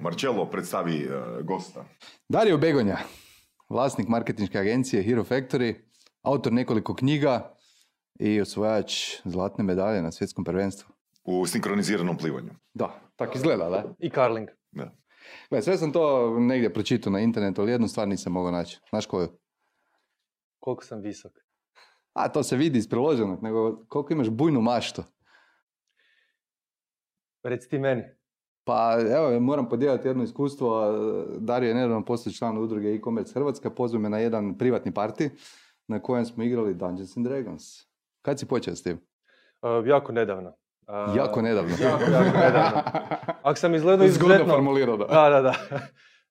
[0.00, 1.84] Marcello predstavi e, gosta.
[2.28, 2.98] Dario Begonja,
[3.68, 5.74] vlasnik marketinške agencije Hero Factory,
[6.22, 7.54] autor nekoliko knjiga
[8.18, 8.92] i osvojač
[9.24, 10.94] zlatne medalje na svjetskom prvenstvu.
[11.24, 12.50] U sinkroniziranom plivanju.
[12.74, 13.84] Da, tako izgleda, da?
[13.98, 14.48] I Carling.
[14.72, 14.90] Da.
[15.50, 18.80] Gle, sve sam to negdje pročitao na internetu, ali jednu stvar nisam mogao naći.
[18.90, 19.28] Znaš koju?
[20.58, 21.43] Koliko sam visok.
[22.14, 25.02] A, to se vidi iz priloženog, nego koliko imaš bujnu maštu.
[27.42, 28.02] Reci ti meni.
[28.64, 30.92] Pa evo, moram podijeliti jedno iskustvo.
[31.38, 35.30] Dario je nedavno postao član udruge e-commerce Hrvatska, pozvao me na jedan privatni parti
[35.86, 37.62] na kojem smo igrali Dungeons and Dragons.
[38.22, 39.00] Kad si počeo s tim?
[39.62, 40.48] Uh, jako nedavno.
[40.88, 41.76] Uh, Jako nedavno.
[41.80, 42.82] Jako, jako nedavno.
[43.42, 44.46] Ako sam izgledao izuzetno...
[44.46, 45.04] formulirao, da.
[45.04, 45.54] Da, da, da.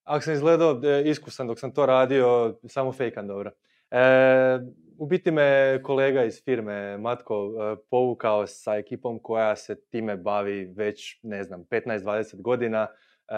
[0.03, 3.51] Ako sam izgledao e, iskusan dok sam to radio, samo fejkan dobro.
[3.91, 3.99] E,
[4.97, 10.73] u biti me kolega iz firme Matko e, povukao sa ekipom koja se time bavi
[10.75, 12.87] već, ne znam, 15-20 godina.
[13.27, 13.35] E,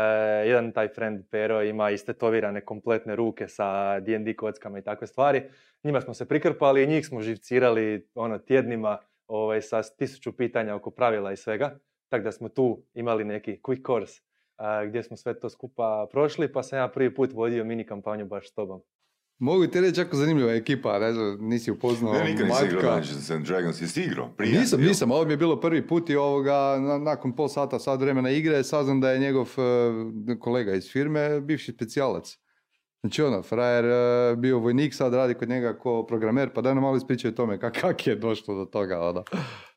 [0.48, 5.44] jedan taj friend Pero ima istetovirane kompletne ruke sa D&D kockama i takve stvari.
[5.84, 8.98] Njima smo se prikrpali i njih smo živcirali ono, tjednima
[9.28, 11.80] ovaj, sa tisuću pitanja oko pravila i svega.
[12.10, 14.22] Tako da smo tu imali neki quick course
[14.58, 18.26] a, gdje smo sve to skupa prošli, pa sam ja prvi put vodio mini kampanju
[18.26, 18.82] baš s tobom.
[19.40, 22.82] Mogu ti reći jako zanimljiva ekipa, ne znam, nisi upoznao Ne, nikad nisi igrao.
[22.84, 24.30] Dungeons and Dragons, jesi igrao?
[24.30, 24.60] Prije?
[24.60, 24.88] Nisam, Jel?
[24.88, 28.30] nisam, ovo mi je bilo prvi put i ovoga, na- nakon pol sata, sat vremena
[28.30, 29.50] igre, saznam da je njegov
[30.28, 32.38] e, kolega iz firme bivši specijalac.
[33.02, 33.92] Znači ono, frajer e,
[34.36, 37.60] bio vojnik, sad radi kod njega ko programer, pa daj nam malo ispričaj o tome
[37.60, 39.24] kak, kak je došlo do toga, ono.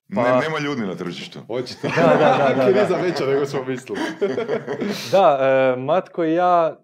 [0.09, 1.39] Ne, Pa- nema ljudi na tržištu.
[1.49, 1.89] Očito.
[1.89, 2.97] Da, da, da, da, da.
[2.97, 4.01] veća nego smo mislili.
[5.13, 6.77] Da, e, Matko i ja,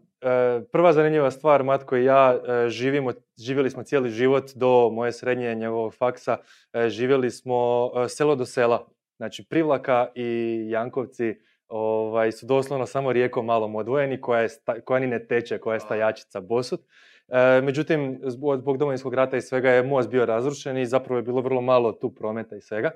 [0.72, 5.54] prva zanimljiva stvar, Matko i ja e, živimo, živjeli smo cijeli život do moje srednje
[5.54, 6.36] njegovog faksa,
[6.72, 8.86] e, živjeli smo e, selo do sela.
[9.16, 11.34] Znači Privlaka i Jankovci
[11.68, 15.74] ovaj, su doslovno samo rijekom malom odvojeni koja, je sta- koja ni ne teče, koja
[15.74, 16.80] je stajačica Bosut.
[17.28, 21.22] E, međutim, zbog, zbog domovinskog rata i svega je most bio razrušen i zapravo je
[21.22, 22.90] bilo vrlo malo tu prometa i svega.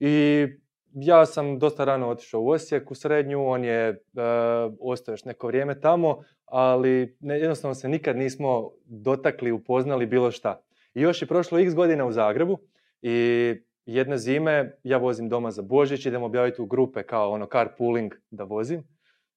[0.00, 0.46] I
[0.94, 3.96] ja sam dosta rano otišao u Osijek u srednju, on je e,
[4.80, 6.22] ostao još neko vrijeme tamo,
[6.56, 10.60] ali ne, jednostavno se nikad nismo dotakli, upoznali bilo šta.
[10.94, 12.58] I još je prošlo x godina u Zagrebu
[13.02, 13.54] i
[13.86, 18.44] jedne zime ja vozim doma za Božić, idem objaviti u grupe kao ono carpooling da
[18.44, 18.82] vozim.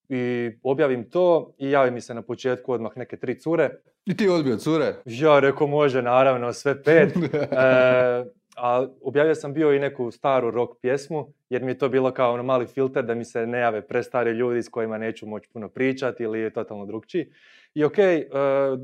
[0.10, 3.70] I objavim to i javi mi se na početku odmah neke tri cure.
[4.06, 4.96] I ti odbio cure?
[5.06, 7.14] Ja rekao može, naravno, sve pet.
[7.34, 8.26] E,
[8.58, 12.34] a objavio sam bio i neku staru rock pjesmu, jer mi je to bilo kao
[12.34, 15.70] ono mali filter da mi se ne jave prestari ljudi s kojima neću moći puno
[15.70, 17.32] pričati ili je totalno drugčiji.
[17.74, 17.98] I ok,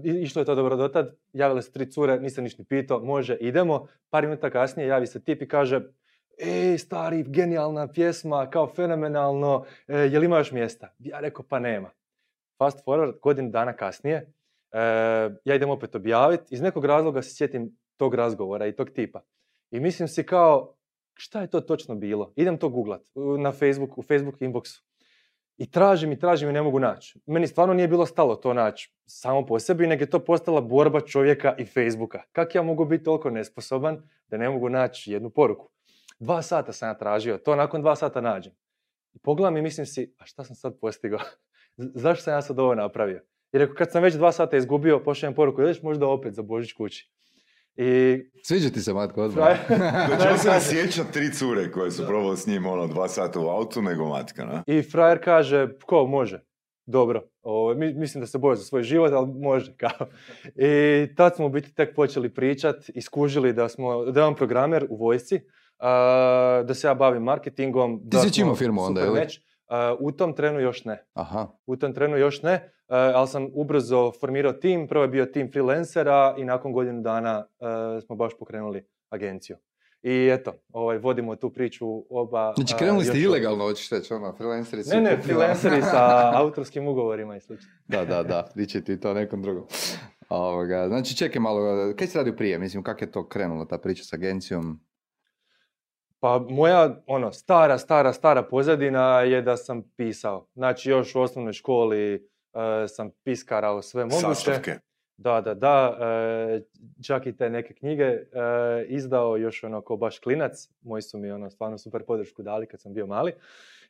[0.03, 3.87] išlo je to dobro dotad, javile se tri cure, nisam ništa ni pitao, može, idemo.
[4.09, 5.81] Par minuta kasnije javi se tip i kaže,
[6.37, 10.93] ej, stari, genijalna pjesma, kao fenomenalno, e, jel ima još mjesta?
[10.99, 11.89] Ja rekao, pa nema.
[12.57, 14.15] Fast forward, godinu dana kasnije,
[14.71, 14.79] e,
[15.45, 19.21] ja idem opet objaviti, iz nekog razloga se sjetim tog razgovora i tog tipa.
[19.73, 20.75] I mislim si kao,
[21.13, 22.33] šta je to točno bilo?
[22.35, 23.01] Idem to googlat
[23.39, 24.81] na Facebook, u Facebook inboxu.
[25.57, 27.19] I tražim i tražim i ne mogu naći.
[27.25, 31.01] Meni stvarno nije bilo stalo to naći samo po sebi, nego je to postala borba
[31.01, 32.21] čovjeka i Facebooka.
[32.31, 35.69] Kako ja mogu biti toliko nesposoban da ne mogu naći jednu poruku?
[36.19, 38.53] Dva sata sam ja tražio, to nakon dva sata nađem.
[39.13, 41.19] I pogledam i mislim si, a šta sam sad postigao?
[42.03, 43.23] Zašto sam ja sad ovo napravio?
[43.51, 47.13] Rekao, kad sam već dva sata izgubio, pošaljem poruku, ideš možda opet za Božić kući.
[47.77, 49.47] I Sviđa ti se, Matko, odmah.
[50.07, 53.47] Znači, on se sjeća tri cure koje su probali s njim ono dva sata u
[53.47, 54.63] autu, nego matka, na?
[54.67, 56.43] I frajer kaže, ko može?
[56.85, 60.07] Dobro, o, mi- mislim da se boje za svoj život, ali može, kao.
[60.55, 64.35] I tad smo u biti tek počeli pričat i skužili da smo, da je on
[64.35, 65.39] programer u vojsci,
[65.79, 67.99] a, da se ja bavim marketingom.
[68.03, 69.19] da si imao firmu onda, super je li?
[69.19, 69.35] match.
[69.67, 71.05] A, u tom trenu još ne.
[71.13, 71.47] Aha.
[71.65, 74.87] U tom trenu još ne, ali sam ubrzo formirao tim.
[74.87, 79.57] Prvo je bio tim freelancera i nakon godinu dana a, smo baš pokrenuli agenciju.
[80.03, 82.53] I eto, ovaj, vodimo tu priču oba.
[82.55, 86.87] Znači, a, krenuli ste ilegalno, hoćeš reći, ono, freelanceri su Ne, ne, freelanceri sa autorskim
[86.87, 87.69] ugovorima i slično.
[87.87, 89.63] Da, da, da, dići ti to nekom drugom.
[90.29, 92.59] Ovoga, znači, čekaj malo, kaj si radio prije?
[92.59, 94.79] Mislim, kako je to krenulo, ta priča s agencijom?
[96.19, 100.47] Pa moja, ono, stara, stara, stara pozadina je da sam pisao.
[100.53, 102.29] Znači, još u osnovnoj školi
[102.87, 104.21] sam piskarao sve moguće.
[104.21, 104.79] Sastavke.
[105.17, 105.97] Da, da, da.
[106.01, 106.61] e,
[107.03, 108.25] čak i te neke knjige e,
[108.87, 110.69] izdao još ono ko baš klinac.
[110.81, 113.33] Moji su mi ono stvarno super podršku dali kad sam bio mali.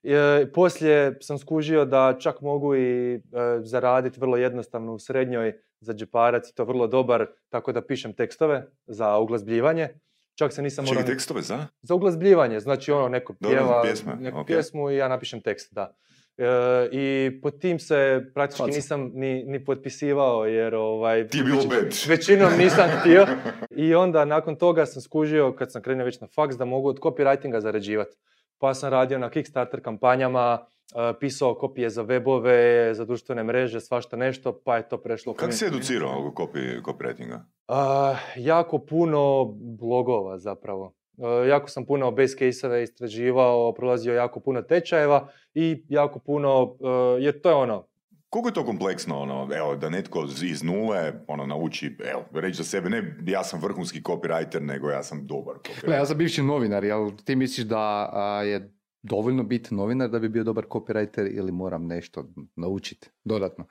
[0.03, 3.19] E, poslije sam skužio da čak mogu i e,
[3.61, 8.67] zaraditi vrlo jednostavno u srednjoj za džeparac i to vrlo dobar, tako da pišem tekstove
[8.87, 9.89] za uglazbljivanje.
[10.35, 11.03] Čak se nisam morao...
[11.03, 11.67] Tekstove za?
[11.81, 15.95] Za uglazbljivanje, znači ono neko pjeva pjesme, neku pjesmu i ja napišem tekst, da.
[16.37, 16.45] E,
[16.91, 18.75] I pod tim se praktički Faca.
[18.75, 23.27] nisam ni, ni potpisivao jer ovaj, Ti je bilo već- većinom nisam htio.
[23.71, 26.99] I onda nakon toga sam skužio kad sam krenuo već na faks da mogu od
[26.99, 28.15] copywritinga zarađivati.
[28.57, 30.65] Pa sam radio na Kickstarter kampanjama,
[30.95, 35.51] e, pisao kopije za webove, za društvene mreže, svašta nešto, pa je to prešlo Kako
[35.51, 37.39] se educirao oko copy, copywritinga?
[37.67, 39.45] A, jako puno
[39.79, 40.93] blogova zapravo.
[41.17, 46.75] E, jako sam puno base case-eve istraživao, prolazio jako puno tečajeva i jako puno,
[47.17, 47.87] e, jer to je ono,
[48.33, 52.63] Koliko je to kompleksno, ono, evo, da netko iz nule, ono, nauči, evo, reći za
[52.63, 55.85] sebe, ne ja sam vrhunski copywriter, nego ja sam dobar copywriter.
[55.85, 60.19] Gle, ja sam bivši novinar, jel ti misliš da a, je dovoljno biti novinar da
[60.19, 62.25] bi bio dobar copywriter ili moram nešto
[62.55, 63.65] naučiti dodatno?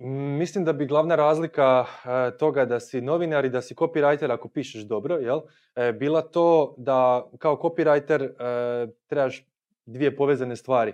[0.00, 4.32] Mm, Mislim da bi glavna razlika e, toga da si novinar i da si copywriter
[4.32, 5.40] ako pišeš dobro, jel?
[5.74, 9.46] e, bila to da kao copywriter e, trebaš
[9.86, 10.92] dvije povezane stvari.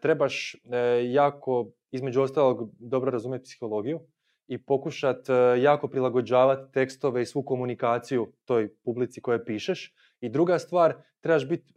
[0.00, 0.56] Trebaš
[1.10, 4.00] jako, između ostalog, dobro razumjeti psihologiju
[4.46, 5.26] i pokušat
[5.58, 9.94] jako prilagođavati tekstove i svu komunikaciju toj publici koje pišeš.
[10.20, 11.72] I druga stvar, trebaš biti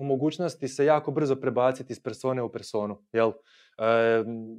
[0.00, 3.32] u mogućnosti se jako brzo prebaciti iz persone u personu, jel?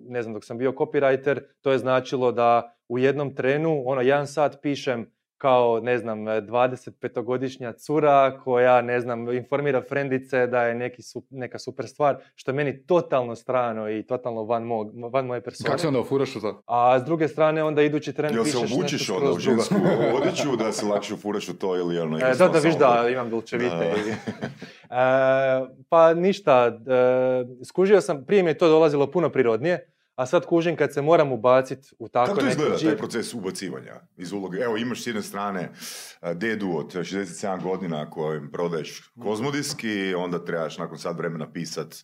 [0.08, 4.28] Ne znam, dok sam bio copywriter, to je značilo da u jednom trenu, ono, jedan
[4.28, 11.02] sat pišem kao, ne znam, 25-godišnja cura koja, ne znam, informira frendice da je neki
[11.02, 15.42] su, neka super stvar, što je meni totalno strano i totalno van, mog, van moje
[15.42, 15.68] persone.
[15.68, 16.62] Kako se onda ofuraš u to?
[16.66, 19.76] A s druge strane, onda idući tren Jel se obučiš onda u žensku
[20.22, 22.18] odjeću da se lakše ufuraš u to ili ono...
[22.18, 23.76] E, da, da, viš da, imam dolčevite.
[23.76, 23.86] Da.
[23.86, 24.14] i-
[24.92, 24.96] E,
[25.90, 29.90] pa ništa, e, skužio sam, prije mi je to dolazilo puno prirodnije,
[30.20, 34.02] a sad kužim kad se moram ubaciti u tako Kako to izgleda taj proces ubacivanja
[34.18, 34.58] iz uloge?
[34.58, 35.72] Evo imaš s jedne strane
[36.22, 41.96] a, dedu od 67 godina kojem prodaješ kozmodiski, onda trebaš nakon sat vremena pisat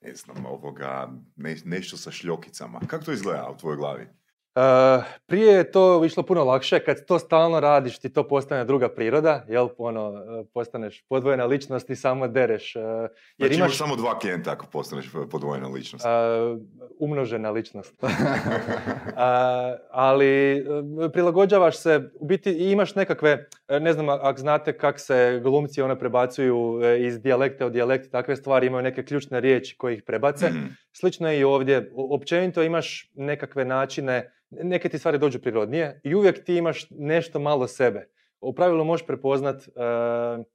[0.00, 2.80] ne znam, ovoga, ne- nešto sa šljokicama.
[2.86, 4.08] Kako to izgleda u tvojoj glavi?
[4.56, 8.88] E, prije je to išlo puno lakše, kad to stalno radiš ti to postane druga
[8.88, 12.76] priroda, jel, ono, e, postaneš podvojena ličnost i samo dereš.
[12.76, 13.08] e, jer
[13.38, 16.04] Znači imaš imaš samo dva klijenta ako postaneš podvojena ličnost.
[16.98, 17.94] umnožena ličnost.
[19.90, 20.66] Ali
[21.12, 26.80] prilagođavaš se, u biti imaš nekakve, ne znam ako znate kak se glumci one prebacuju
[26.98, 30.48] iz dijalekta u dijalekt, takve stvari imaju neke ključne riječi koje ih prebace.
[30.48, 30.66] Mhm.
[30.92, 31.90] Slično je i ovdje.
[31.94, 37.66] Općenito imaš nekakve načine, neke ti stvari dođu prirodnije i uvijek ti imaš nešto malo
[37.66, 38.08] sebe.
[38.40, 39.70] U pravilu možeš prepoznat, e,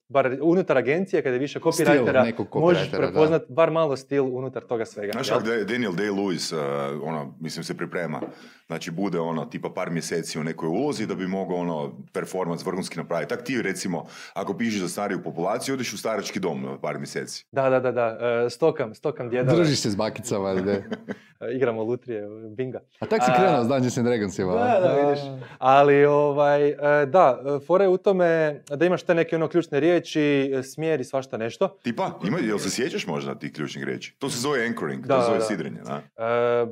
[0.09, 2.97] bar unutar agencije, kada je više copywritera, možeš da.
[2.97, 5.11] prepoznat bar malo stil unutar toga svega.
[5.11, 8.21] Znaš kako da- Daniel Day-Lewis, uh, ono, mislim, se priprema.
[8.67, 12.97] Znači, bude ono, tipa par mjeseci u nekoj ulozi da bi mogao ono, performans vrhunski
[12.97, 13.29] napraviti.
[13.29, 17.45] Tak ti, recimo, ako pišeš za stariju populaciju, odeš u starački dom na par mjeseci.
[17.51, 18.17] Da, da, da, da.
[18.45, 19.55] e, stokam, stokam djedove.
[19.55, 20.49] Družiš se s bakicama?
[20.49, 20.83] E,
[21.47, 22.79] Igramo lutrije, binga.
[22.99, 24.53] A tak si krenuo s Dungeons and Dragonsima.
[24.53, 25.19] Da, da, vidiš.
[25.57, 28.25] Ali, ovaj, e, da, e, fora je u tome
[28.69, 30.21] da imaš te neke ono ključne riječi,
[30.53, 31.67] e, smjer i svašta nešto.
[31.83, 34.15] Tipa, ima, jel se sjećaš možda tih ključnih riječi?
[34.19, 35.43] To se zove anchoring, Da, to se zove da.
[35.43, 36.01] sidrenje, da?
[36.17, 36.65] E,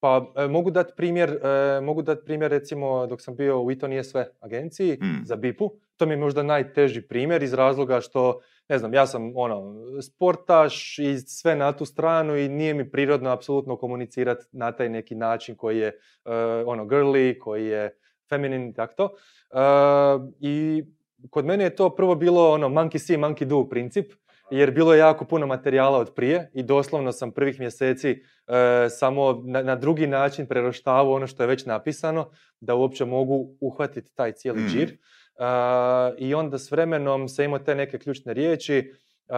[0.00, 3.78] pa e, mogu dati primjer, e, mogu dati primjer recimo dok sam bio u I
[3.78, 5.24] to nije sve agenciji Mm.
[5.24, 5.70] za BIP-u.
[5.96, 8.40] To mi je možda najteži primjer iz razloga što,
[8.70, 13.30] ne znam, ja sam ono, sportaš i sve na tu stranu i nije mi prirodno
[13.30, 15.94] apsolutno komunicirati na taj neki način koji je e,
[16.66, 17.98] ono girly, koji je
[18.28, 19.10] feminin i tako to.
[19.50, 19.58] E,
[20.40, 20.84] I
[21.30, 24.12] kod mene je to prvo bilo ono monkey see, monkey do princip,
[24.50, 29.42] jer bilo je jako puno materijala od prije i doslovno sam prvih mjeseci e, samo
[29.44, 34.32] na, na drugi način preroštavao ono što je već napisano, da uopće mogu uhvatiti taj
[34.32, 34.68] cijeli Mhm.
[34.68, 34.98] džir.
[36.18, 38.94] I onda s vremenom se imao te neke ključne riječi.
[39.28, 39.34] e,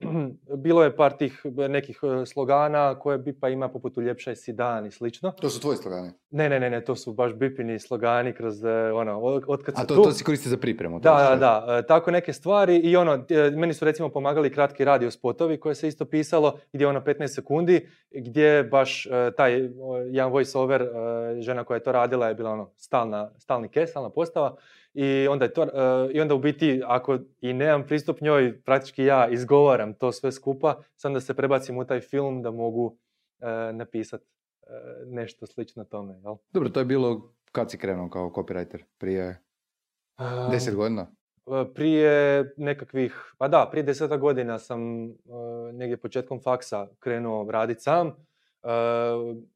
[0.64, 4.90] bilo je par tih nekih e, slogana koje Bipa ima poput uljepšaj si dan i
[4.90, 5.30] slično.
[5.30, 6.10] To su tvoji slogani.
[6.30, 9.84] Ne, ne, ne, ne, to su baš Bipini slogani kroz e, ono, od, kad A
[9.84, 10.02] to, tu.
[10.02, 11.00] to si koristi za pripremu.
[11.00, 14.84] Da, da, da, e, tako neke stvari i ono, e, meni su recimo pomagali kratki
[14.84, 19.56] radio spotovi koje se isto pisalo, gdje je ono 15 sekundi, gdje baš e, taj
[19.56, 19.70] e,
[20.10, 20.88] jedan voice over, e,
[21.40, 24.56] žena koja je to radila je bila ono stalna, stalni kes, stalna postava
[25.00, 25.68] i onda je to, e,
[26.12, 30.82] i onda u biti ako i nemam pristup njoj, praktički ja izgovaram to sve skupa,
[30.96, 32.96] sam da se prebacim u taj film da mogu
[33.40, 34.26] e, napisati
[35.06, 36.36] nešto slično tome, jel?
[36.52, 38.82] Dobro, to je bilo kad si krenuo kao copywriter?
[38.98, 39.42] Prije
[40.50, 41.06] deset godina?
[41.46, 45.12] E, Prije nekakvih, pa da, prije deseta godina sam e,
[45.72, 48.27] negdje početkom faksa krenuo raditi sam.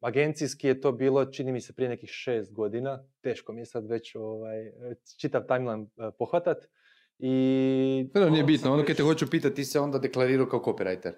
[0.00, 3.04] Agencijski je to bilo, čini mi se, prije nekih šest godina.
[3.20, 4.72] Teško mi je sad već ovaj,
[5.20, 5.86] čitav timeline
[6.18, 6.68] pohvatat.
[7.18, 8.10] I...
[8.14, 11.12] No, nije bitno, ono kad te hoću pitati, ti se onda deklarirao kao copywriter.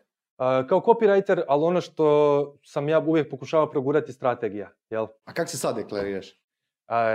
[0.69, 4.73] kao copywriter, ali ono što sam ja uvijek pokušavao progurati strategija.
[4.91, 5.07] Jel?
[5.25, 6.41] A kak se sad deklariraš?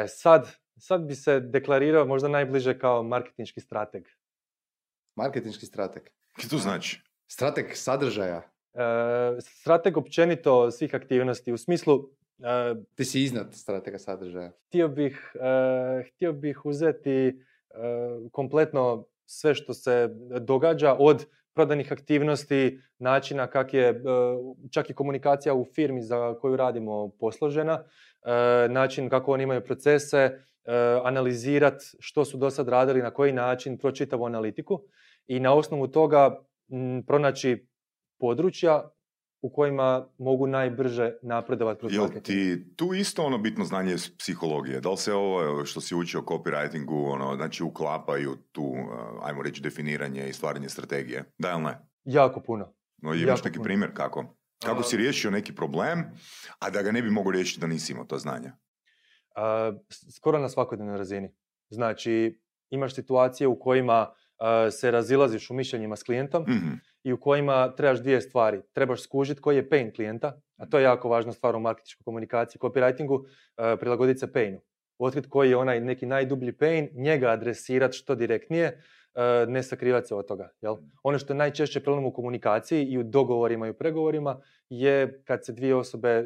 [0.08, 0.48] sad,
[0.78, 4.08] sad bi se deklarirao možda najbliže kao marketinški strateg.
[5.16, 6.04] Marketinški strateg?
[6.38, 7.02] Što to znači?
[7.28, 8.42] Strateg sadržaja?
[8.74, 12.10] E, strateg općenito svih aktivnosti, u smislu...
[12.40, 14.52] E, Ti si iznad stratega sadržaja.
[14.68, 17.46] Htio bih, e, htio bih uzeti
[18.32, 20.10] kompletno sve što se
[20.42, 24.02] događa od prodanih aktivnosti, načina kak je
[24.72, 27.84] čak i komunikacija u firmi za koju radimo posložena,
[28.70, 30.40] način kako oni imaju procese,
[31.04, 34.82] analizirati što su do sad radili, na koji način, pročitavu analitiku
[35.28, 36.40] i na osnovu toga
[37.08, 37.69] pronaći
[38.20, 38.90] područja
[39.42, 44.82] u kojima mogu najbrže napredovati kroz Jel ti tu isto ono bitno znanje psihologije?
[44.82, 48.78] Da li se ovo što si učio copywritingu, ono, znači uklapaju tu, uh,
[49.22, 51.24] ajmo reći, definiranje i stvaranje strategije?
[51.38, 51.80] Da ili ne?
[52.04, 52.74] Jako puno.
[52.98, 54.36] No, imaš neki primjer kako?
[54.66, 56.06] Kako si riješio neki problem,
[56.60, 58.52] a da ga ne bi mogao riješiti da nisi imao to znanje?
[60.16, 61.36] skoro na svakodnevnoj razini.
[61.70, 64.14] Znači, imaš situacije u kojima
[64.72, 66.74] se razilaziš u mišljenjima s klijentom mhm.
[67.04, 68.62] i u kojima trebaš dvije stvari.
[68.74, 72.60] Trebaš skužiti koji je pain klijenta, a to je jako važna stvar u marketičkoj komunikaciji,
[72.60, 73.26] copywritingu,
[73.80, 74.60] prilagoditi se painu.
[74.98, 78.82] Otkriti koji je onaj neki najdublji pain, njega adresirati što direktnije, E,
[79.48, 80.50] ne sakrivati se od toga.
[80.62, 80.76] Jel?
[81.04, 85.46] Ono što je najčešće problem u komunikaciji i u dogovorima i u pregovorima je kad
[85.46, 86.26] se dvije osobe e,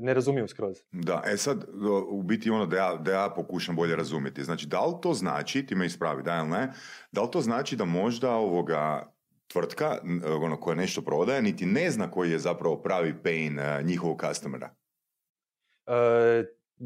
[0.00, 0.76] ne razumiju skroz.
[0.92, 1.64] Da, e sad,
[2.08, 4.44] u biti ono da ja, da ja pokušam bolje razumjeti.
[4.44, 6.72] Znači, da li to znači, ti me ispravi, da ili ne,
[7.12, 9.12] da li to znači da možda ovoga
[9.48, 9.98] tvrtka
[10.40, 14.70] ono, koja nešto prodaje, niti ne zna koji je zapravo pravi pain e, njihovog customera?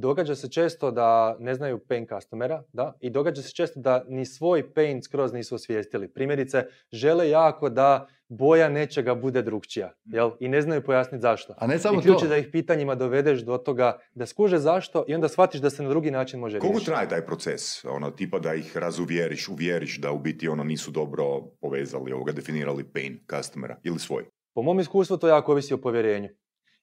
[0.00, 4.26] Događa se često da ne znaju pain customera, da, i događa se često da ni
[4.26, 6.08] svoj pain skroz nisu osvijestili.
[6.08, 10.30] Primjerice, žele jako da boja nečega bude drugčija, jel?
[10.40, 11.54] I ne znaju pojasniti zašto.
[11.56, 15.04] A ne samo I ključ je da ih pitanjima dovedeš do toga da skuže zašto
[15.08, 16.72] i onda shvatiš da se na drugi način može riješiti.
[16.72, 17.84] Koliko traje taj proces?
[17.84, 22.84] Ono, tipa da ih razuvjeriš, uvjeriš da u biti ono nisu dobro povezali, ovoga, definirali
[22.84, 24.24] pain customera ili svoj?
[24.54, 26.28] Po mom iskustvu to jako ovisi o povjerenju.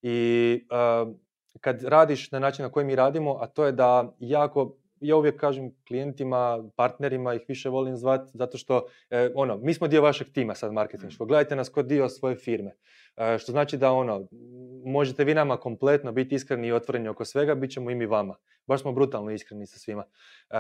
[0.01, 0.67] I
[1.62, 5.39] kad radiš na način na koji mi radimo, a to je da jako ja uvijek
[5.39, 10.27] kažem klijentima, partnerima, ih više volim zvati, zato što, e, ono, mi smo dio vašeg
[10.33, 12.75] tima sad marketinškog, gledajte nas kao dio svoje firme.
[13.17, 14.27] E, što znači da, ono,
[14.85, 18.35] možete vi nama kompletno biti iskreni i otvoreni oko svega, bit ćemo i mi vama.
[18.67, 20.03] Baš smo brutalno iskreni sa svima.
[20.50, 20.57] E,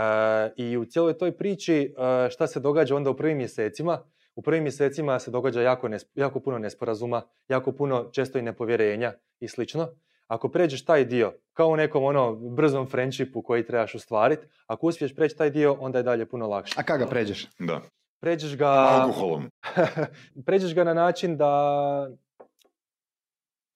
[0.57, 1.93] I u cijeloj toj priči,
[2.29, 4.03] šta se događa onda u prvim mjesecima,
[4.35, 9.47] u prvim mjesecima se događa jako, jako puno nesporazuma, jako puno često i nepovjerenja i
[9.47, 9.87] slično.
[10.27, 15.15] Ako pređeš taj dio, kao u nekom ono brzom friendshipu koji trebaš ostvariti, ako uspiješ
[15.15, 16.75] preći taj dio, onda je dalje puno lakše.
[16.77, 17.47] A kada ga pređeš?
[17.59, 17.81] Da.
[18.19, 18.67] Pređeš ga...
[18.67, 19.49] Alkoholom.
[20.45, 22.09] pređeš ga na način da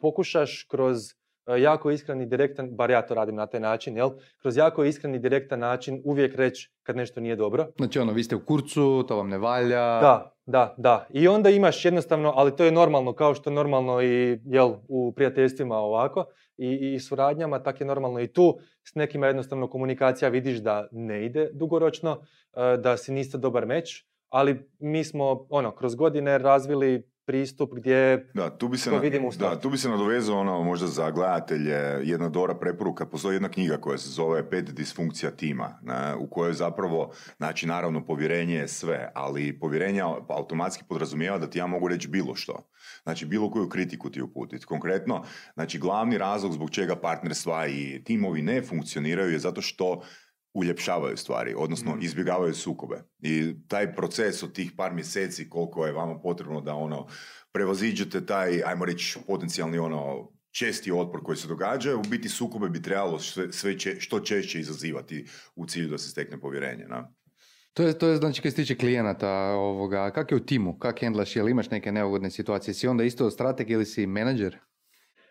[0.01, 1.13] pokušaš kroz
[1.49, 4.09] e, jako iskreni direktan, bar ja to radim na taj način, jel?
[4.41, 7.67] Kroz jako iskreni direktan način uvijek reći kad nešto nije dobro.
[7.77, 9.99] Znači ono, vi ste u kurcu, to vam ne valja.
[9.99, 11.07] Da, da, da.
[11.09, 15.13] I onda imaš jednostavno, ali to je normalno, kao što je normalno i jel, u
[15.15, 16.25] prijateljstvima ovako
[16.57, 18.59] i, i suradnjama, tako je normalno i tu.
[18.83, 22.21] S nekima jednostavno komunikacija vidiš da ne ide dugoročno,
[22.53, 28.29] e, da si niste dobar meč, ali mi smo ono, kroz godine razvili pristup gdje
[28.33, 32.00] da, tu bi se to vidimo Da, tu bi se nadovezao ono možda za gledatelje
[32.03, 33.05] jedna dobra preporuka.
[33.05, 38.05] Postoji jedna knjiga koja se zove Pet disfunkcija tima, ne, u kojoj zapravo, znači naravno
[38.05, 42.69] povjerenje je sve, ali povjerenje automatski podrazumijeva da ti ja mogu reći bilo što.
[43.03, 44.65] Znači bilo koju kritiku ti uputiti.
[44.65, 50.01] Konkretno, znači glavni razlog zbog čega partnerstva i timovi ne funkcioniraju je zato što
[50.53, 51.99] uljepšavaju stvari, odnosno mm.
[52.01, 53.03] izbjegavaju sukobe.
[53.19, 57.07] I taj proces od tih par mjeseci koliko je vama potrebno da ono
[57.51, 62.81] prevoziđete taj, ajmo reći, potencijalni ono česti otpor koji se događa, u biti sukobe bi
[62.81, 65.25] trebalo sve, sve što češće izazivati
[65.55, 66.85] u cilju da se stekne povjerenje.
[66.87, 67.11] Na?
[67.73, 71.01] To je, to je znači kad se tiče klijenata, ovoga, kak je u timu, kak
[71.01, 74.59] handlaš, jel imaš neke neugodne situacije, si onda isto strateg ili si menadžer?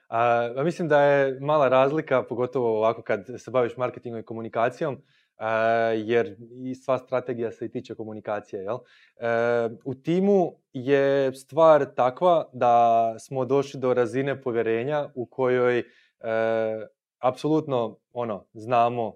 [0.08, 5.02] A, mislim da je mala razlika, pogotovo ovako kad se baviš marketingom i komunikacijom,
[5.96, 8.62] jer i sva strategija se i tiče komunikacije.
[8.62, 8.76] Jel?
[8.76, 15.84] E, u timu je stvar takva da smo došli do razine povjerenja u kojoj e,
[17.18, 19.14] apsolutno ono, znamo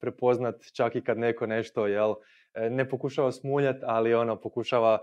[0.00, 2.14] prepoznat čak i kad neko nešto jel,
[2.54, 4.98] ne pokušava smuljati, ali ono pokušava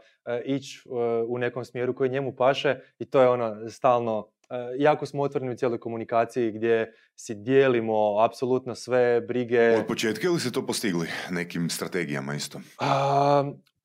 [0.46, 0.84] ići
[1.28, 4.28] u nekom smjeru koji njemu paše i to je ono stalno
[4.78, 9.76] jako smo otvoreni u cijeloj komunikaciji gdje si dijelimo apsolutno sve brige.
[9.78, 12.62] Od početka ili se to postigli nekim strategijama isto?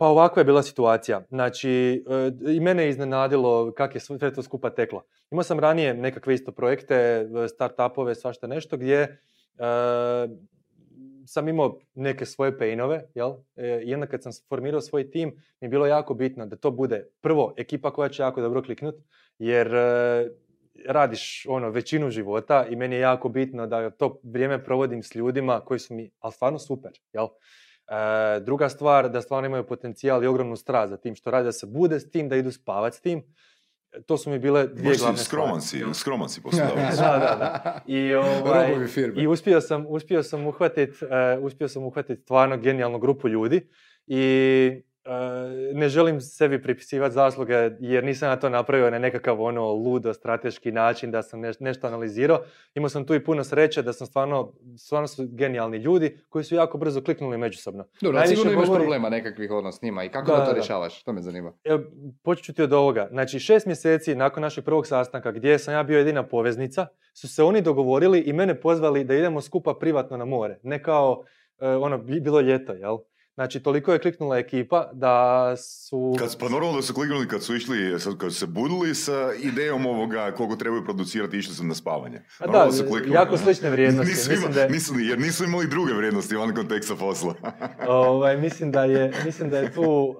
[0.02, 1.23] pa ovakva je bila situacija.
[1.28, 2.04] Znači,
[2.49, 5.04] i mene je iznenadilo kako je sve to skupa teklo.
[5.31, 9.21] Imao sam ranije nekakve isto projekte, start-upove, svašta nešto, gdje
[11.26, 13.35] sam imao neke svoje painove, jel?
[13.85, 15.28] I onda kad sam formirao svoj tim,
[15.61, 18.95] mi je bilo jako bitno da to bude prvo ekipa koja će jako dobro kliknut,
[19.38, 19.69] jer
[20.89, 25.61] radiš ono većinu života i meni je jako bitno da to vrijeme provodim s ljudima
[25.61, 27.27] koji su mi, ali stvarno super, jel?
[27.27, 31.53] E, druga stvar, da stvarno imaju potencijal i ogromnu strast za tim što radi, da
[31.53, 33.23] se bude s tim, da idu spavat s tim
[34.07, 36.41] to su mi bile dvije glavne skroman si, skroman si
[36.97, 37.81] da, da, da.
[37.87, 38.75] I, ovaj,
[39.17, 43.69] i uspio sam, uspio sam uhvatiti uh, uspio sam uhvatiti stvarno genijalnu grupu ljudi
[44.07, 44.83] i
[45.75, 50.73] ne želim sebi pripisivati zasluge jer nisam ja to napravio na nekakav ono ludo strateški
[50.73, 52.45] način da sam nešto analizirao.
[52.75, 56.55] Imao sam tu i puno sreće da sam stvarno, stvarno su genijalni ljudi koji su
[56.55, 57.85] jako brzo kliknuli međusobno.
[58.01, 61.03] Dobro, Najviše sigurno imaš problema nekakvih ono s njima i kako da, to rješavaš?
[61.03, 61.53] To me zanima.
[62.23, 63.09] počet ću ti od ovoga.
[63.11, 67.43] Znači šest mjeseci nakon našeg prvog sastanka gdje sam ja bio jedina poveznica su se
[67.43, 70.59] oni dogovorili i mene pozvali da idemo skupa privatno na more.
[70.63, 71.25] Ne kao
[71.59, 72.99] eh, ono, bilo ljeto, jel?
[73.35, 76.17] Znači, toliko je kliknula ekipa da su...
[76.19, 79.87] Kad, pa normalno da su kliknuli kad su išli, kad su se budili sa idejom
[79.87, 82.23] ovoga koliko trebaju producirati, išli su na spavanje.
[82.39, 84.11] A da, su kliknuli, jako slične vrijednosti.
[84.11, 87.35] Nisu, mislim da nisu, jer nisu imali druge vrijednosti van konteksta posla.
[87.89, 90.17] ovaj, mislim, da je, mislim da je tu uh,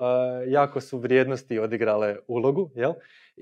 [0.47, 2.93] jako su vrijednosti odigrale ulogu, jel?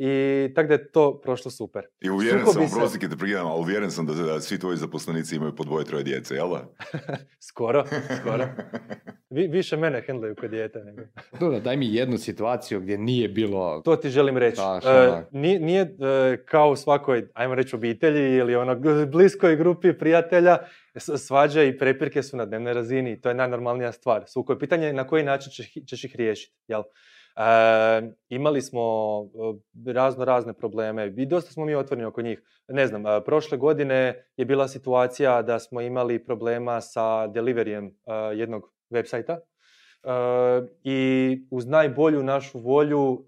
[0.03, 1.85] I tako da je to prošlo super.
[2.01, 2.99] I uvjeren Sukobi sam, se...
[2.99, 6.35] te prijemam, ali uvjeren sam da, da svi tvoji zaposlenici imaju po dvoje, troje djece,
[6.35, 6.69] jel da?
[7.49, 7.85] skoro,
[8.21, 8.49] skoro.
[9.31, 10.79] Vi, više mene hendlaju kod djete.
[10.79, 11.03] Nego.
[11.41, 13.83] Dobro, daj mi jednu situaciju gdje nije bilo...
[13.85, 14.61] To ti želim reći.
[14.61, 15.89] uh, nije, nije uh,
[16.45, 18.77] kao u svakoj, ajmo reći, obitelji ili ono
[19.13, 20.59] bliskoj grupi prijatelja,
[20.97, 23.21] svađa i prepirke su na dnevnoj razini.
[23.21, 24.25] To je najnormalnija stvar.
[24.27, 26.57] Suko je pitanje na koji način ćeš, ćeš ih riješiti.
[26.69, 26.83] Jel?
[27.37, 28.83] E, imali smo
[29.87, 32.43] e, razno razne probleme i dosta smo mi otvoreni oko njih.
[32.69, 37.91] Ne znam, e, prošle godine je bila situacija da smo imali problema sa deliverijem e,
[38.35, 39.39] jednog websajta
[40.85, 43.25] i uz najbolju našu volju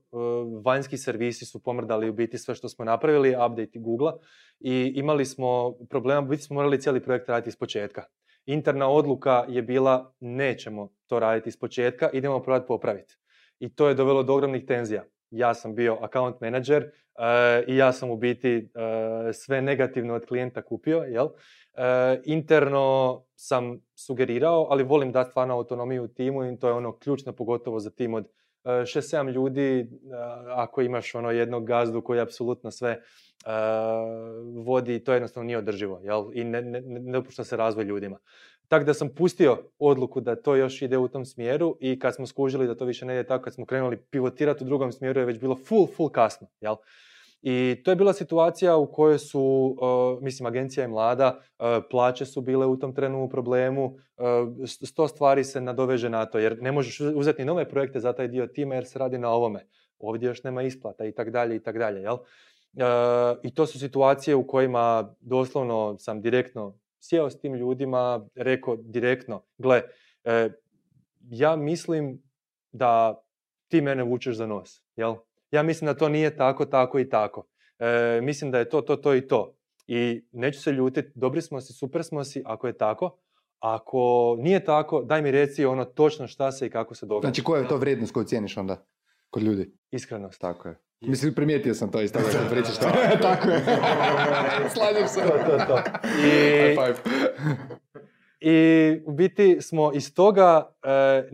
[0.65, 4.13] vanjski servisi su pomrdali u biti sve što smo napravili, update Google
[4.61, 8.05] i imali smo problema, biti smo morali cijeli projekt raditi iz početka.
[8.47, 13.22] Interna odluka je bila nećemo to raditi iz početka, idemo probati popraviti
[13.63, 15.05] i to je dovelo do ogromnih tenzija.
[15.31, 20.27] Ja sam bio account manager uh, i ja sam u biti uh, sve negativno od
[20.27, 21.25] klijenta kupio, jel?
[21.25, 21.31] Uh,
[22.25, 27.79] interno sam sugerirao, ali volim dati stvarno autonomiju timu i to je ono ključno pogotovo
[27.79, 28.29] za tim od
[28.65, 29.87] 6-7 ljudi,
[30.49, 33.01] ako imaš ono jednog gazdu koji apsolutno sve
[34.65, 36.31] vodi, to jednostavno nije održivo, jel?
[36.33, 38.19] I ne, ne, ne dopušta se razvoj ljudima.
[38.73, 42.27] Tako da sam pustio odluku da to još ide u tom smjeru i kad smo
[42.27, 45.27] skužili da to više ne ide tako, kad smo krenuli pivotirati u drugom smjeru je
[45.27, 46.47] već bilo full, full kasno.
[46.61, 46.75] Jel?
[47.43, 49.41] I to je bila situacija u kojoj su,
[49.81, 54.67] uh, mislim, agencija je mlada, uh, plaće su bile u tom trenu u problemu, uh,
[54.67, 58.47] sto stvari se nadoveže na to, jer ne možeš uzeti nove projekte za taj dio
[58.47, 59.67] tima jer se radi na ovome.
[59.99, 62.17] Ovdje još nema isplata i tak dalje i tak dalje, jel?
[63.43, 69.43] I to su situacije u kojima doslovno sam direktno sjeo s tim ljudima, rekao direktno,
[69.59, 69.83] gle,
[70.25, 70.51] e,
[71.31, 72.23] ja mislim
[72.73, 73.23] da
[73.69, 75.15] ti mene vučeš za nos, jel?
[75.51, 77.47] Ja mislim da to nije tako, tako i tako.
[77.79, 79.57] E, mislim da je to, to, to i to.
[79.87, 83.19] I neću se ljutiti, dobri smo si, super smo si, ako je tako.
[83.59, 87.29] Ako nije tako, daj mi reci ono točno šta se i kako se događa.
[87.29, 88.87] Znači koja je to vrijednost koju cijeniš onda
[89.31, 89.73] kod ljudi?
[89.91, 90.41] Iskrenost.
[90.41, 90.79] Tako je.
[91.03, 92.79] Mislim, primijetio sam to iz toga što pričaš.
[93.23, 93.61] Tako je.
[94.75, 95.21] Slažem se.
[95.21, 95.83] To, to, to.
[96.27, 97.82] I,
[98.45, 101.29] i u biti smo iz toga, e,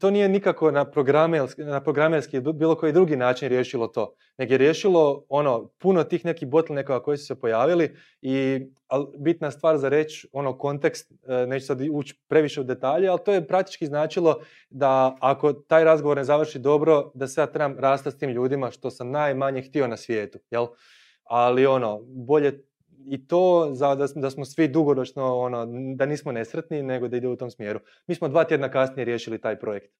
[0.00, 4.58] to nije nikako na programerski, na programerski bilo koji drugi način riješilo to, nego je
[4.58, 8.60] riješilo ono, puno tih nekih bottleneckova koji su se pojavili i
[9.18, 13.32] bitna stvar za reći, ono kontekst, e, neću sad ući previše u detalje, ali to
[13.32, 18.16] je praktički značilo da ako taj razgovor ne završi dobro, da se ja trebam rastati
[18.16, 20.66] s tim ljudima što sam najmanje htio na svijetu, jel?
[21.24, 22.64] Ali ono, bolje
[23.06, 27.28] i to za, da, da smo svi dugoročno, ono, da nismo nesretni, nego da ide
[27.28, 27.80] u tom smjeru.
[28.06, 29.92] Mi smo dva tjedna kasnije riješili taj projekt.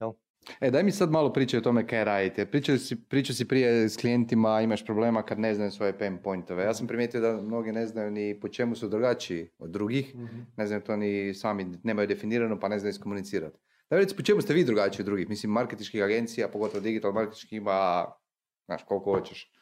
[0.00, 0.12] Jel?
[0.60, 2.46] E, daj mi sad malo priče o tome kaj radite.
[2.46, 6.64] Pričao si, pričao si prije s klijentima, imaš problema kad ne znaju svoje pain pointove.
[6.64, 10.14] Ja sam primijetio da mnogi ne znaju ni po čemu su drugačiji od drugih.
[10.14, 13.58] mm Ne znaju to ni sami, nemaju definirano pa ne znaju iskomunicirati.
[13.90, 15.28] Da recimo, po čemu ste vi drugačiji od drugih?
[15.28, 18.06] Mislim, marketičkih agencija, pogotovo digital marketičkih ima,
[18.66, 19.52] znaš, koliko hoćeš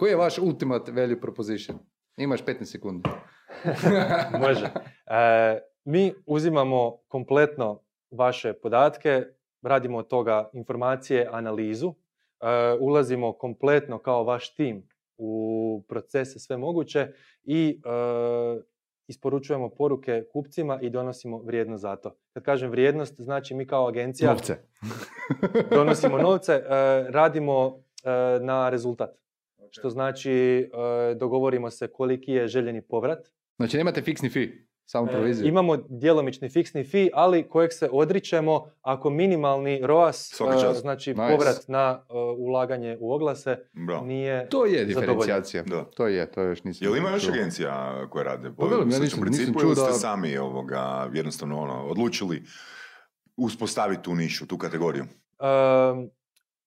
[0.00, 1.78] Koji je vaš ultimate value proposition?
[2.16, 3.08] Imaš 15 sekundi.
[4.46, 4.70] Može.
[5.06, 9.24] E, mi uzimamo kompletno vaše podatke,
[9.62, 12.46] radimo od toga informacije, analizu, e,
[12.80, 18.60] ulazimo kompletno kao vaš tim u procese sve moguće i e,
[19.06, 22.16] isporučujemo poruke kupcima i donosimo vrijednost za to.
[22.32, 24.56] Kad kažem vrijednost, znači mi kao agencija Novce.
[25.76, 26.62] donosimo novce, e,
[27.10, 28.10] radimo e,
[28.40, 29.20] na rezultat.
[29.70, 30.68] Što znači e,
[31.14, 33.28] dogovorimo se koliki je željeni povrat.
[33.56, 34.48] Znači nemate fiksni fee,
[34.84, 35.48] samo E, proviziju.
[35.48, 41.22] Imamo djelomični fiksni fee, ali kojeg se odričemo ako minimalni ROAS, e, znači Nice.
[41.28, 43.58] povrat na e, ulaganje u oglase,
[44.02, 45.62] nije To je diferencijacija.
[45.62, 45.84] Da.
[45.84, 48.50] To je, to još nisam Jel ima još agencija koje rade?
[48.58, 52.42] Velim, ja nisam- principu nisam ste da- sami ovoga, jednostavno ono, odlučili
[53.36, 55.04] uspostaviti tu nišu, tu kategoriju?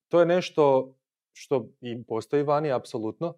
[0.07, 0.93] To je nešto
[1.33, 3.33] što i postoji vani, apsolutno.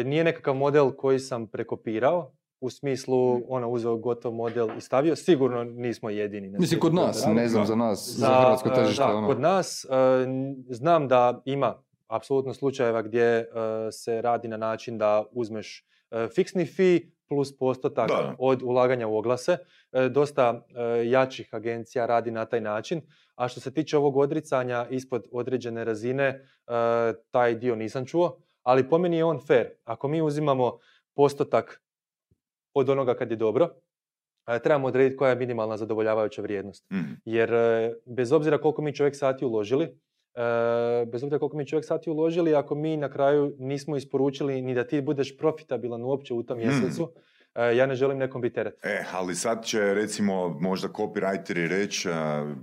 [0.00, 5.16] E, nije nekakav model koji sam prekopirao, u smislu ono uzeo gotov model i stavio.
[5.16, 6.50] Sigurno nismo jedini.
[6.50, 9.02] na Mislim, kod nas, ne znam za nas, za, hrvatsko e, tržište.
[9.02, 9.26] da, ono.
[9.26, 9.88] kod nas e,
[10.68, 13.46] znam da ima apsolutno slučajeva gdje e,
[13.92, 19.16] se radi na način da uzmeš e, fiksni fee plus postotak Da, od ulaganja u
[19.16, 19.56] oglase.
[19.92, 23.00] E, dosta e, jačih agencija radi na taj način.
[23.34, 26.42] A što se tiče ovog odricanja ispod određene razine, e,
[27.30, 29.66] taj dio nisam čuo, ali po meni je on fair.
[29.84, 30.78] Ako mi uzimamo
[31.14, 31.82] postotak
[32.74, 33.68] od onoga kad je dobro,
[34.62, 36.90] trebamo odrediti koja je minimalna zadovoljavajuća vrijednost.
[36.92, 37.12] Mhm.
[37.24, 37.50] Jer
[38.06, 39.98] bez obzira koliko mi čovjek sati uložili,
[40.34, 40.40] e,
[41.06, 44.86] bez obzira koliko mi čovjek sati uložili, ako mi na kraju nismo isporučili ni da
[44.86, 46.68] ti budeš profitabilan uopće u tom Hmm.
[46.68, 47.12] mjesecu,
[47.54, 48.74] e, ja ne želim nekom biti teret.
[48.84, 52.14] E, ali sad će recimo možda copywriteri reći uh,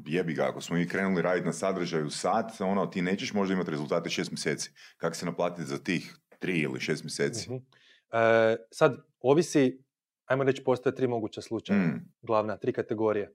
[0.06, 3.72] jebi ga, ako smo mi krenuli raditi na sadržaju sat, ono, ti nećeš možda imati
[3.72, 4.72] rezultate šest mjeseci.
[4.98, 7.50] Kako se naplatiti za tih tri ili šest mjeseci?
[7.52, 7.58] Mhm.
[8.12, 9.84] E, sad, ovisi,
[10.26, 12.06] ajmo reći, postoje tri moguća slučaja, Mm.
[12.22, 13.34] glavna, tri kategorije.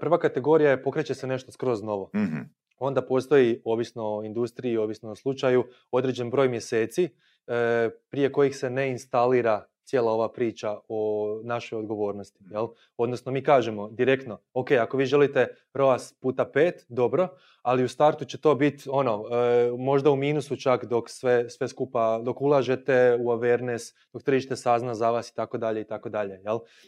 [0.00, 2.10] Prva kategorija je pokreće se nešto skroz novo.
[2.14, 2.38] Mhm.
[2.78, 8.70] Onda postoji, ovisno o industriji, ovisno o slučaju, određen broj mjeseci e, prije kojih se
[8.70, 12.44] ne instalira cijela ova priča o našoj odgovornosti.
[12.50, 12.66] Jel?
[12.96, 17.28] Odnosno mi kažemo direktno, ok, ako vi želite ROAS puta pet, dobro,
[17.62, 21.68] ali u startu će to biti ono, e, možda u minusu čak dok sve, sve
[21.68, 26.08] skupa, dok ulažete u awareness, dok tržište sazna za vas i tako dalje i tako
[26.08, 26.40] dalje.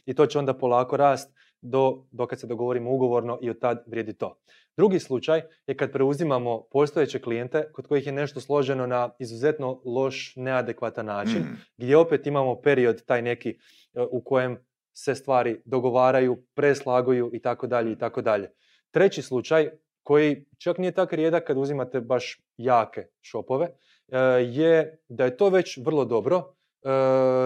[0.07, 3.85] I to će onda polako rast do, do kad se dogovorimo ugovorno i od tad
[3.87, 4.39] vrijedi to.
[4.77, 10.33] Drugi slučaj je kad preuzimamo postojeće klijente kod kojih je nešto složeno na izuzetno loš,
[10.37, 11.55] neadekvatan način, Mhm.
[11.77, 13.57] gdje opet imamo period taj neki e,
[14.11, 14.59] u kojem
[14.93, 18.51] se stvari dogovaraju, preslaguju i tako dalje i tako dalje.
[18.91, 19.71] Treći slučaj
[20.03, 24.19] koji čak nije tako rijedak kad uzimate baš jake šopove, e,
[24.51, 26.55] je da je to već vrlo dobro,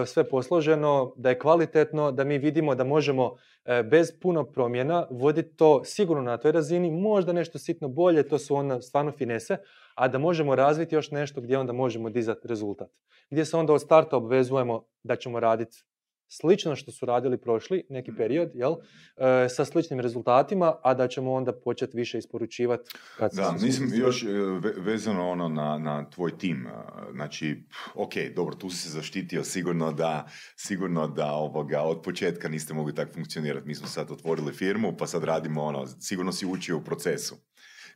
[0.05, 5.55] sve posloženo, da je kvalitetno, da mi vidimo da možemo e, bez puno promjena voditi
[5.55, 9.57] to sigurno na toj razini, možda nešto sitno bolje, to su onda stvarno finese,
[9.95, 12.89] a da možemo razviti još nešto gdje onda možemo dizati rezultat.
[13.29, 15.83] Gdje se onda od starta obvezujemo da ćemo raditi
[16.33, 18.73] slično što su radili prošli neki period, jel?
[19.17, 22.91] E, sa sličnim rezultatima, a da ćemo onda početi više isporučivati.
[23.17, 24.27] Kad se Da, sve mislim još e,
[24.61, 26.67] ve- vezano ono na, na tvoj tim.
[26.67, 26.71] e,
[27.11, 27.63] Znači,
[27.95, 32.95] ok, dobro, tu si se zaštitio sigurno da, sigurno da ovoga, od početka niste mogli
[32.95, 33.67] tako funkcionirati.
[33.67, 37.35] Mi smo sad otvorili firmu, pa sad radimo ono, sigurno si učio u procesu.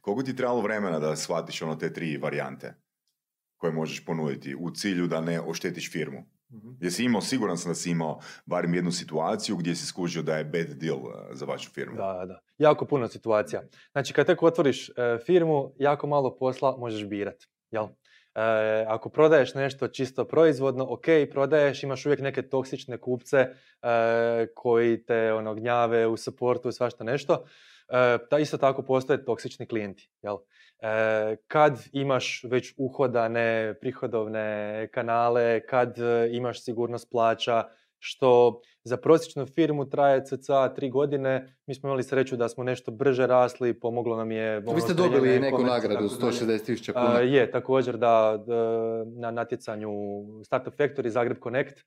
[0.02, 2.74] Koliko ti trebalo vremena da shvatiš ono te tri varijante
[3.58, 6.35] koje možeš ponuditi u cilju da ne oštetiš firmu?
[6.80, 10.44] Jesi imao, siguran sam da si imao barem jednu situaciju gdje si skužio da je
[10.44, 11.96] bad deal e, za vašu firmu.
[11.96, 12.40] Da, da.
[12.58, 13.64] Jako puno situacija.
[13.92, 14.94] Znači, kad tek otvoriš e,
[15.26, 17.44] firmu, jako malo posla možeš birat.
[17.72, 17.88] Jel?
[18.36, 23.54] E, ako prodaješ nešto čisto proizvodno, ok, prodaješ, imaš uvijek neke toksične kupce e,
[24.56, 27.46] koji te ono, gnjave u supportu i svašta nešto.
[27.90, 30.10] E, ta isto tako postoje toksični klijenti.
[30.22, 30.38] Jel?
[30.86, 37.64] E, kad imaš već uhodane prihodovne kanale, kad e, imaš sigurnost plaća,
[38.00, 41.58] što za prosječnu firmu traje cca tri godine.
[41.68, 44.60] Mi smo imali sreću da smo nešto brže rasli, pomoglo nam je...
[44.60, 46.58] Vi ste dobili neku nagradu, tako dalje.
[46.60, 47.20] 160 tisuća A, kuna.
[47.20, 48.44] je, također da,
[49.06, 49.92] na natjecanju
[50.44, 51.82] Startup Factory Zagreb Connect.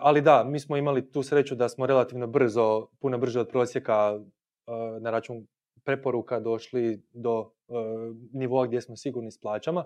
[0.00, 4.18] Ali da, mi smo imali tu sreću da smo relativno brzo, puno brže od prosjeka
[5.00, 5.46] na račun
[5.84, 7.72] preporuka došli do e,
[8.32, 9.84] nivoa gdje smo sigurni s plaćama.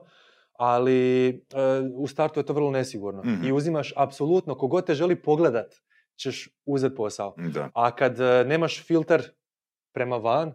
[0.53, 1.35] Ali e,
[1.95, 3.23] u startu je to vrlo nesigurno.
[3.25, 3.45] Mhm.
[3.45, 5.75] I uzimaš apsolutno, kogod te želi pogledat,
[6.17, 7.35] ćeš uzeti posao.
[7.55, 7.71] Da.
[7.75, 9.23] A kad e, nemaš filter
[9.95, 10.53] prema van,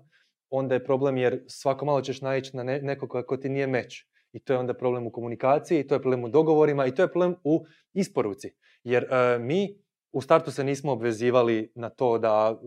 [0.49, 4.05] onda je problem jer svako malo ćeš naići na ne, nekoga ko ti nije meč.
[4.31, 7.11] I to je onda problem u komunikaciji, to je problem u dogovorima i to je
[7.11, 8.51] problem u isporuci.
[8.83, 12.65] Jer e, mi u startu se nismo obvezivali na to da e,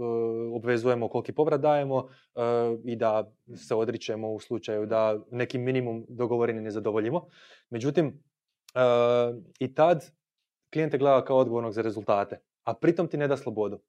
[0.54, 2.40] obvezujemo koliki povrat dajemo e,
[2.84, 7.28] i da se odričemo u slučaju da neki minimum dogovoreni ne zadovoljimo.
[7.70, 8.22] Međutim,
[9.58, 10.10] i tad
[10.72, 13.80] klijente gleda kao odgovornog za rezultate, a pritom ti ne da slobodu.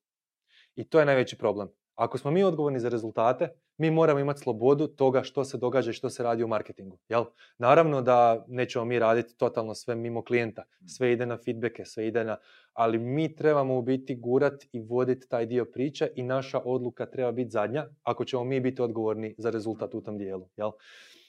[0.75, 1.69] I to je najveći problem.
[1.95, 5.93] Ako smo mi odgovorni za rezultate, mi moramo imati slobodu toga što se događa i
[5.93, 6.97] što se radi u marketingu.
[7.09, 7.25] Jel?
[7.57, 12.23] Naravno da nećemo mi raditi totalno sve mimo klijenta, sve ide na feedbacke, sve ide
[12.23, 12.37] na...
[12.73, 17.31] Ali mi trebamo u biti gurat i voditi taj dio priče i naša odluka treba
[17.31, 20.49] biti zadnja ako ćemo mi biti odgovorni za rezultat u tom dijelu.
[20.55, 20.71] Jel?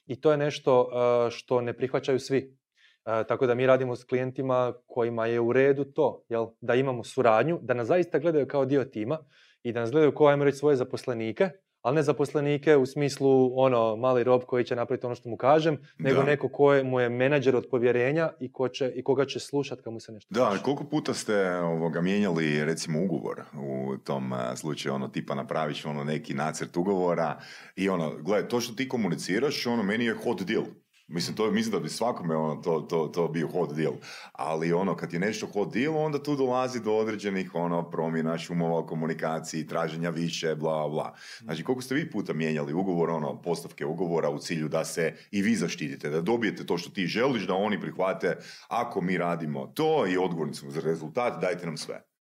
[0.07, 2.57] I to je nešto uh, što ne prihvaćaju svi.
[3.05, 6.47] Uh, tako da mi radimo s klijentima kojima je u redu to, jel?
[6.61, 9.19] da imamo suradnju, da nas zaista gledaju kao dio tima
[9.65, 11.51] i da nas gledaju kao, ajmo reći, svoje zaposlenike,
[11.83, 15.79] ali ne zaposlenike u smislu ono mali rob koji će napraviti ono što mu kažem,
[15.99, 19.83] nego neko ko mu je menadžer od povjerenja i, ko će, i koga će slušati
[19.83, 24.95] kad mu se nešto Da, koliko puta ste ovoga, mijenjali recimo ugovor u tom slučaju,
[24.95, 27.41] ono tipa napraviš ono neki nacrt ugovora
[27.77, 30.65] i ono, gledaj, to što ti komuniciraš, ono meni je hot deal.
[31.07, 33.93] Mislim, to, mislim da bi svakome ono, to, to, to bio hot deal.
[34.33, 38.87] Ali ono, kad je nešto hot deal, onda tu dolazi do određenih ono, promjena, šumova,
[38.87, 41.15] komunikaciji, traženja više, bla, bla.
[41.41, 45.43] Znači, koliko ste vi puta mijenjali ugovor, ono, postavke ugovora u cilju da se i
[45.43, 48.37] vi zaštitite, da dobijete to što ti želiš, da oni prihvate,
[48.69, 52.14] ako mi radimo to i odgovorni smo za rezultat, dajte nam sve.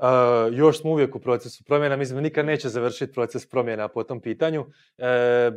[0.00, 0.06] Uh,
[0.58, 4.66] još smo uvijek u procesu promjena, mislim nikad neće završiti proces promjena po tom pitanju.
[4.98, 5.50] E,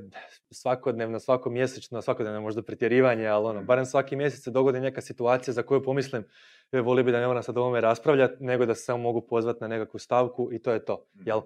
[0.52, 5.54] svakodnevno, svako mjesečno, svakodnevno možda pretjerivanje, ali ono, barem svaki mjesec se dogodi neka situacija
[5.54, 6.24] za koju pomislim
[6.72, 9.22] e, volio bi da ne moram sad o ovome raspravljati, nego da se samo mogu
[9.22, 11.06] pozvati na nekakvu stavku i to je to.
[11.16, 11.28] Mhm.
[11.28, 11.38] Jel?
[11.40, 11.46] E,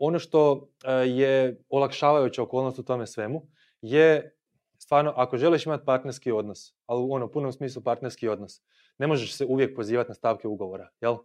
[0.00, 0.68] ono što
[1.06, 3.46] je olakšavajuća okolnost u tome svemu
[3.82, 4.34] je
[4.78, 8.62] stvarno, ako želiš imati partnerski odnos, ali u ono, punom smislu partnerski odnos,
[8.98, 11.14] ne možeš se uvijek pozivati na stavke ugovora, jel?
[11.14, 11.18] E,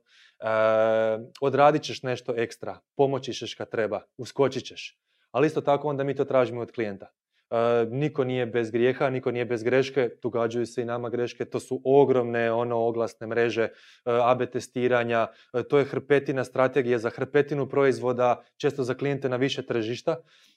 [1.41, 4.99] odradit ćeš nešto ekstra, pomoći ćeš kad treba, uskočit ćeš.
[5.31, 7.07] Ali isto tako onda mi to tražimo od klijenta.
[7.53, 11.59] E, niko nije bez grijeha, niko nije bez greške, događaju se i nama greške, to
[11.59, 13.69] su ogromne ono oglasne mreže, e,
[14.05, 19.65] AB testiranja, e, to je hrpetina strategije za hrpetinu proizvoda, često za klijente na više
[19.65, 20.15] tržišta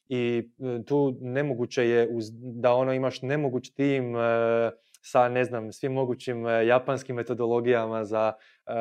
[0.09, 0.49] i
[0.87, 4.15] tu nemoguće je da ono imaš nemoguć tim
[5.07, 8.33] sa ne znam svim mogućim e, japanskim metodologijama za
[8.67, 8.73] e,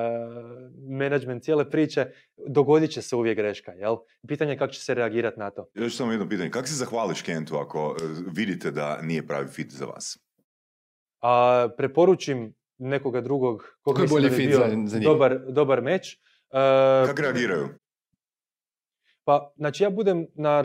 [0.89, 2.05] management cijele priče,
[2.47, 3.95] dogodit će se uvijek greška, jel?
[4.27, 5.69] Pitanje je kako će se reagirati na to.
[5.73, 8.03] Još samo jedno pitanje, kako se zahvališ Kentu ako e,
[8.35, 10.17] vidite da nije pravi fit za vas?
[11.21, 16.13] A, preporučim nekoga drugog koga mislim da bi bio za, dobar, dobar meč.
[16.13, 17.69] E, kako reagiraju?
[19.23, 20.63] Pa, znači ja budem na,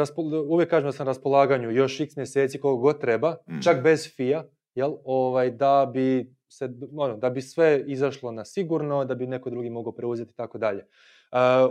[0.48, 3.60] uvijek kažem da sam na raspolaganju još x mjeseci koliko god treba, mm.
[3.62, 4.44] čak bez fija,
[4.80, 9.50] jel, ovaj, da bi se, ono, da bi sve izašlo na sigurno, da bi neko
[9.50, 10.86] drugi mogao preuzeti i tako dalje.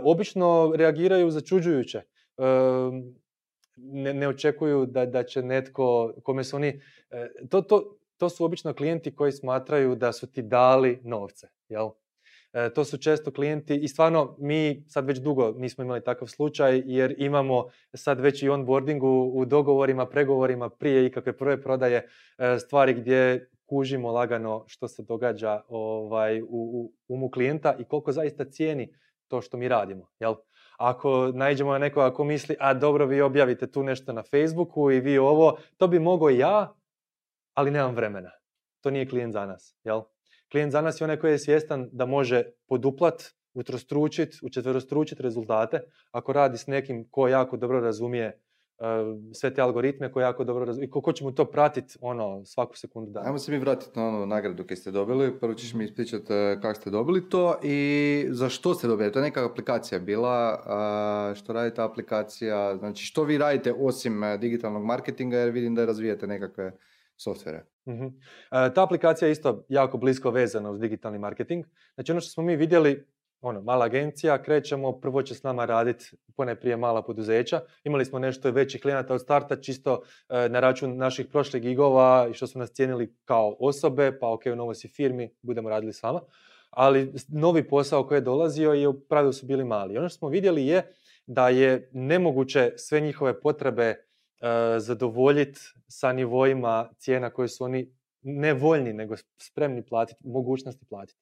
[0.02, 1.98] Obično reagiraju začuđujuće.
[1.98, 2.04] E,
[3.76, 8.44] ne, ne očekuju da, da će netko, kome su oni, e, to, to, to su
[8.44, 11.90] obično klijenti koji smatraju da su ti dali novce, jel?
[12.52, 16.82] E, to su često klijenti i stvarno mi sad već dugo nismo imali takav slučaj
[16.86, 22.08] jer imamo sad već i onboardingu u dogovorima, pregovorima prije ikakve prve prodaje
[22.38, 28.44] e, stvari gdje kužimo lagano što se događa ovaj, u, umu klijenta i koliko zaista
[28.44, 28.94] cijeni
[29.28, 30.06] to što mi radimo.
[30.18, 30.34] Jel?
[30.78, 35.00] Ako nađemo na nekoga ko misli, a dobro vi objavite tu nešto na Facebooku i
[35.00, 36.74] vi ovo, to bi mogao ja,
[37.54, 38.30] ali nemam vremena.
[38.80, 39.76] To nije klijent za nas.
[39.84, 40.02] Jel?
[40.50, 43.22] Klijent za nas je onaj koji je svjestan da može poduplat,
[43.54, 48.40] utrostručit, učetverostručit rezultate ako radi s nekim ko jako dobro razumije
[48.78, 48.86] uh,
[49.34, 52.76] sve te algoritme koji jako dobro razumije i ko, će mu to pratiti ono, svaku
[52.76, 53.26] sekundu dana.
[53.26, 55.38] Ajmo se mi vratiti na onu nagradu koju ste dobili.
[55.40, 59.12] Prvo ćeš mi ispričati uh, kako ste dobili to i za što ste dobili.
[59.12, 60.62] To je neka aplikacija bila.
[61.30, 62.76] Uh, što radi ta aplikacija?
[62.76, 66.72] Znači što vi radite osim digitalnog marketinga jer vidim da razvijate nekakve
[67.20, 67.64] softvere.
[67.88, 68.06] Mhm.
[68.06, 71.64] E, ta aplikacija je isto jako blisko vezana uz digitalni marketing.
[71.94, 73.06] Znači ono što smo mi vidjeli,
[73.40, 77.60] ono, mala agencija, krećemo, prvo će s nama raditi pone prije mala poduzeća.
[77.84, 82.34] Imali smo nešto većih klijenata od starta, čisto e, na račun naših prošlih gigova i
[82.34, 86.02] što su nas cijenili kao osobe, pa ok, u novoj si firmi, budemo radili s
[86.02, 86.20] vama.
[86.70, 89.98] Ali novi posao koji je dolazio je u pravilu su bili mali.
[89.98, 90.92] Ono što smo vidjeli je
[91.26, 94.09] da je nemoguće sve njihove potrebe
[94.78, 101.20] zadovoljiti sa nivoima cijena koje su oni ne voljni, nego spremni platiti, mogućnosti platiti.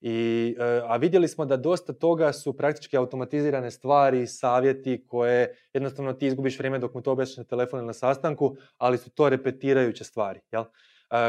[0.00, 6.12] I, e, a vidjeli smo da dosta toga su praktički automatizirane stvari, savjeti koje jednostavno
[6.12, 9.28] ti izgubiš vrijeme dok mu to objašnjaš na telefonu ili na sastanku, ali su to
[9.28, 10.40] repetirajuće stvari.
[10.52, 10.64] Jel?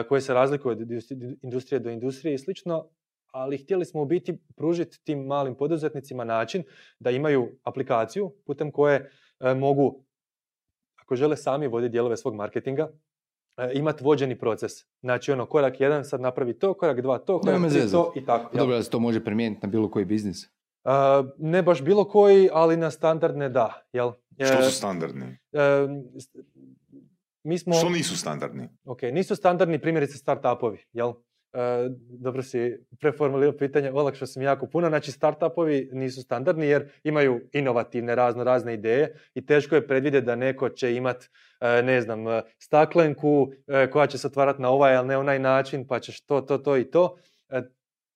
[0.09, 0.79] koje se razlikuju od
[1.41, 2.89] industrije do industrije i slično,
[3.31, 6.63] ali htjeli smo u biti pružiti tim malim poduzetnicima način
[6.99, 9.11] da imaju aplikaciju putem koje
[9.57, 10.05] mogu,
[11.05, 12.89] ako žele sami voditi dijelove svog marketinga,
[13.73, 14.71] imati vođeni proces.
[15.01, 18.57] Znači ono, korak jedan sad napravi to, korak dva to, korak tri to i tako.
[18.57, 20.55] Dobro, da se to može primijeniti na bilo koji biznis?
[21.37, 23.87] ne baš bilo koji, ali na standardne da.
[23.93, 24.11] Jel?
[24.45, 25.37] Što su standardni?
[27.43, 27.73] mi smo...
[27.73, 28.69] Što nisu standardni?
[28.85, 31.13] Ok, nisu standardni primjerice startupovi, jel?
[32.09, 34.87] Dobro si preformulirao pitanje, olakšao sam jako puno.
[34.87, 40.35] Znači, startupovi nisu standardni jer imaju inovativne razno razne ideje i teško je predvidjeti da
[40.35, 41.29] neko će imat,
[41.61, 42.25] ne znam,
[42.59, 43.51] staklenku
[43.91, 46.77] koja će se otvarati na ovaj, ali ne onaj način, pa ćeš to, to, to
[46.77, 47.17] i to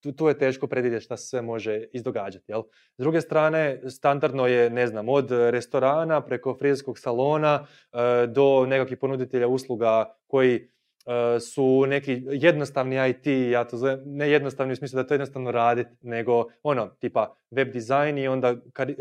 [0.02, 2.52] tu, tu je teško predvidjeti šta se sve može izdogađati.
[2.52, 2.62] Jel?
[2.98, 8.98] S druge strane, standardno je, ne znam, od restorana preko frizerskog salona e, do nekakvih
[8.98, 10.70] ponuditelja usluga koji e,
[11.40, 15.90] su neki jednostavni IT, ja to zovem, ne jednostavni u smislu da to jednostavno raditi,
[16.02, 18.96] nego ono, tipa web dizajn i onda kad, e,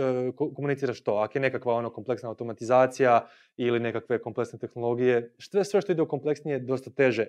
[0.55, 1.15] komuniciraš to.
[1.15, 6.09] Ako je nekakva ono kompleksna automatizacija ili nekakve kompleksne tehnologije, sve, sve što ide u
[6.09, 7.27] kompleksnije je dosta teže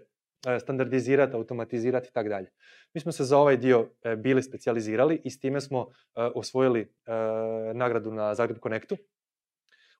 [0.47, 2.51] E, standardizirati, automatizirati i tako dalje.
[2.93, 6.93] Mi smo se za ovaj dio e, bili specijalizirali i s time smo e, osvojili
[7.73, 8.97] nagradu na Zagreb Connectu.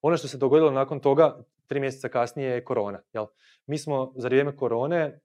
[0.02, 3.00] Ono što se dogodilo nakon toga, tri mjeseca kasnije je korona.
[3.14, 3.26] Jel?
[3.66, 5.20] Mi smo za vrijeme korone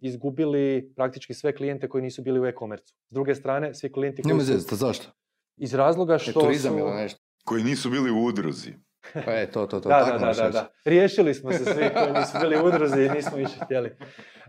[0.00, 2.94] izgubili praktički sve klijente koji nisu bili u e-komercu.
[3.08, 4.76] S druge strane, svi klijenti koji su...
[4.76, 5.08] zašto?
[5.56, 6.78] Iz razloga što turizam su...
[6.78, 7.20] ili nešto?
[7.44, 8.72] Koji nisu bili u udruzi.
[9.24, 9.88] Pa je, to, to, to.
[9.88, 13.54] da, da, da, da, Riješili smo se svi koji nisu bili udruzi i nismo više
[13.64, 13.88] htjeli.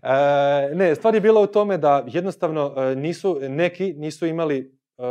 [0.03, 5.03] E, ne, stvar je bila u tome da jednostavno e, nisu, neki nisu imali e,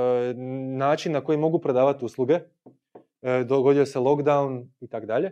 [0.76, 2.40] način na koji mogu prodavati usluge.
[3.46, 5.30] Dogodio se lockdown i tako dalje.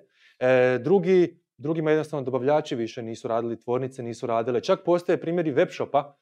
[0.81, 4.61] Drugi, drugima jednostavno dobavljači više nisu radili, tvornice nisu radile.
[4.61, 6.13] Čak postoje primjeri webshopa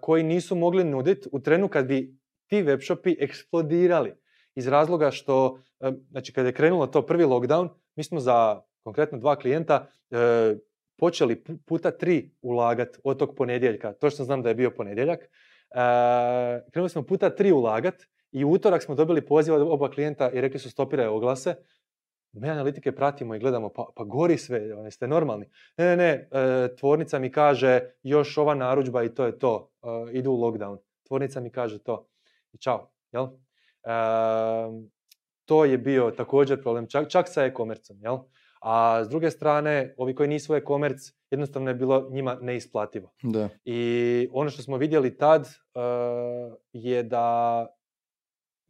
[0.00, 2.16] koji nisu mogli nuditi u trenu kad bi
[2.46, 4.12] ti webshopi eksplodirali
[4.54, 9.18] iz razloga što, e, znači kada je krenulo to prvi lockdown, mi smo za konkretno
[9.18, 10.56] dva klijenta e,
[10.98, 15.28] počeli puta tri ulagati od tog ponedjeljka, točno znam da je bio ponedjeljak, e,
[16.72, 17.94] krenuli smo puta tri ulagat
[18.32, 21.54] i u utorak smo dobili poziv od oba klijenta i rekli su stopiraju oglase,
[22.32, 25.46] mi analitike pratimo i gledamo, pa, pa gori sve, oni ste normalni.
[25.76, 26.28] Ne, ne, ne,
[26.76, 29.70] tvornica mi kaže još ova narudžba i to je to,
[30.12, 30.78] idu u lockdown.
[31.06, 32.08] Tvornica mi kaže to
[32.52, 33.28] i čao, jel?
[35.44, 38.18] to je bio također problem, čak, čak sa e-komercom, jel?
[38.60, 40.96] A s druge strane, ovi koji nisu e-komerc,
[41.30, 43.10] jednostavno je bilo njima neisplativo.
[43.22, 43.48] Da.
[43.64, 47.66] I ono što smo vidjeli tad uh, je da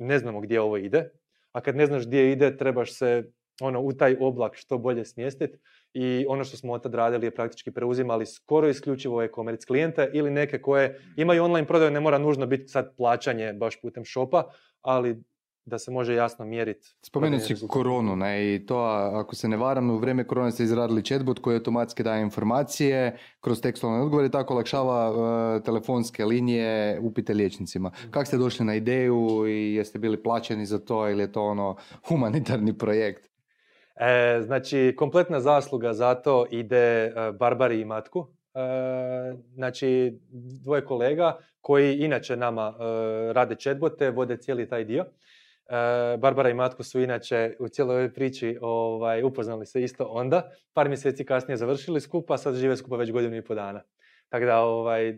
[0.01, 1.11] ne znamo gdje ovo ide,
[1.53, 5.59] a kad ne znaš gdje ide, trebaš se ono, u taj oblak što bolje smjestiti
[5.95, 10.31] i ono što smo od tad radili je praktički preuzimali skoro isključivo e-commerce klijente ili
[10.31, 14.51] neke koje imaju online prodaju, ne mora nužno biti sad plaćanje baš putem shopa,
[14.83, 15.23] ali
[15.71, 16.89] da se može jasno mjeriti.
[17.03, 18.79] Spomenut si koronu, ne, i to
[19.15, 23.61] ako se ne varam, u vrijeme korone ste izradili chatbot koji automatski daje informacije kroz
[23.61, 27.89] tekstualne odgovore i tako olakšava uh, telefonske linije upite liječnicima.
[27.89, 28.11] Mhm.
[28.11, 31.77] Kako ste došli na ideju i jeste bili plaćeni za to ili je to ono
[32.09, 33.31] humanitarni projekt?
[34.01, 38.27] E, znači, kompletna zasluga za to ide e, Barbari i Matku.
[38.55, 38.61] E,
[39.55, 40.19] znači,
[40.63, 45.05] dvoje kolega koji inače nama e, rade chatbote, vode cijeli taj dio.
[46.19, 50.51] Barbara i Matko su inače u cijeloj ovoj priči ovaj, upoznali se isto onda.
[50.73, 53.83] Par mjeseci kasnije završili skupa, sad žive skupa već godinu i po dana.
[54.29, 55.15] Tako da, ovaj,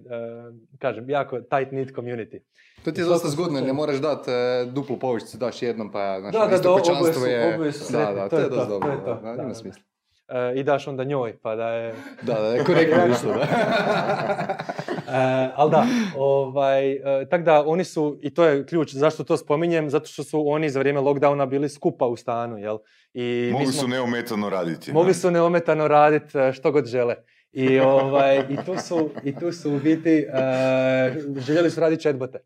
[0.78, 2.38] kažem, jako tight knit community.
[2.84, 6.38] To ti je dosta zgodno, ne moraš dati e, duplu povišicu, daš jednom pa znači,
[6.38, 7.54] da, da, isto kućanstvo je...
[7.54, 9.82] Oboje su, da, da, to, je dosta dobro, to je to, ima smisla.
[10.28, 11.94] E, I daš onda njoj, pa da je...
[12.22, 13.46] da, da je korektno isto, da.
[15.12, 19.36] e, ali da, ovaj, e, tak da oni su, i to je ključ, zašto to
[19.36, 22.78] spominjem, zato što su oni za vrijeme lockdowna bili skupa u stanu, jel?
[23.14, 24.92] I mogli smo, su neometano raditi.
[24.92, 27.14] Mogli su neometano raditi e, što god žele.
[27.52, 32.38] I, ovaj, i, tu su, I tu su u biti, uh, željeli su raditi chatbote.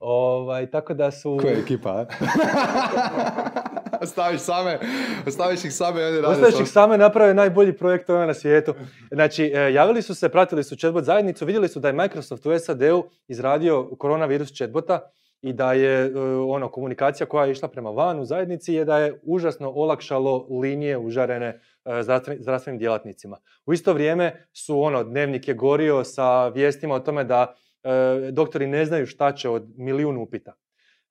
[0.00, 1.38] Ovaj, tako da su...
[1.42, 2.06] Koja je ekipa,
[4.12, 4.78] Staviš same,
[5.26, 8.74] staviš ih same i oni rade Ostaviš ih same, naprave najbolji projekt na svijetu.
[9.12, 12.58] Znači, e, javili su se, pratili su chatbot zajednicu, vidjeli su da je Microsoft u
[12.58, 15.00] SAD-u izradio koronavirus chatbota
[15.42, 16.12] i da je e,
[16.48, 20.98] ono komunikacija koja je išla prema van u zajednici je da je užasno olakšalo linije
[20.98, 22.02] užarene E,
[22.38, 23.38] zdravstvenim djelatnicima.
[23.66, 28.66] U isto vrijeme su ono, dnevnik je gorio sa vijestima o tome da e, doktori
[28.66, 30.54] ne znaju šta će od milijun upita.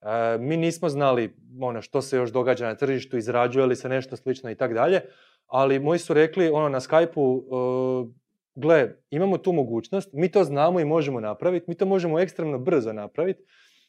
[0.02, 4.16] E, mi nismo znali ono, što se još događa na tržištu, izrađuje li se nešto
[4.16, 5.00] slično i tako dalje,
[5.46, 7.44] ali moji su rekli ono, na Skype-u
[8.54, 12.92] gle, imamo tu mogućnost, mi to znamo i možemo napraviti, mi to možemo ekstremno brzo
[12.92, 13.42] napraviti,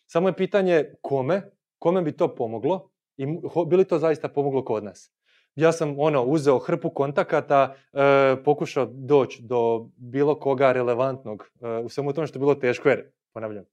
[0.05, 1.41] samo je pitanje kome,
[1.79, 3.25] kome bi to pomoglo i
[3.67, 5.11] bi li to zaista pomoglo kod nas.
[5.55, 11.89] Ja sam ono uzeo hrpu kontakata, e, pokušao doći do bilo koga relevantnog e, u
[11.89, 13.65] svemu tome što je bilo teško jer, ponavljam,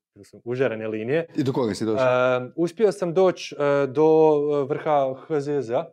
[0.45, 1.27] užarene linije.
[1.37, 2.07] I do koga si došao?
[2.07, 3.57] E, uspio sam doći
[3.89, 5.85] do vrha HZZ-a,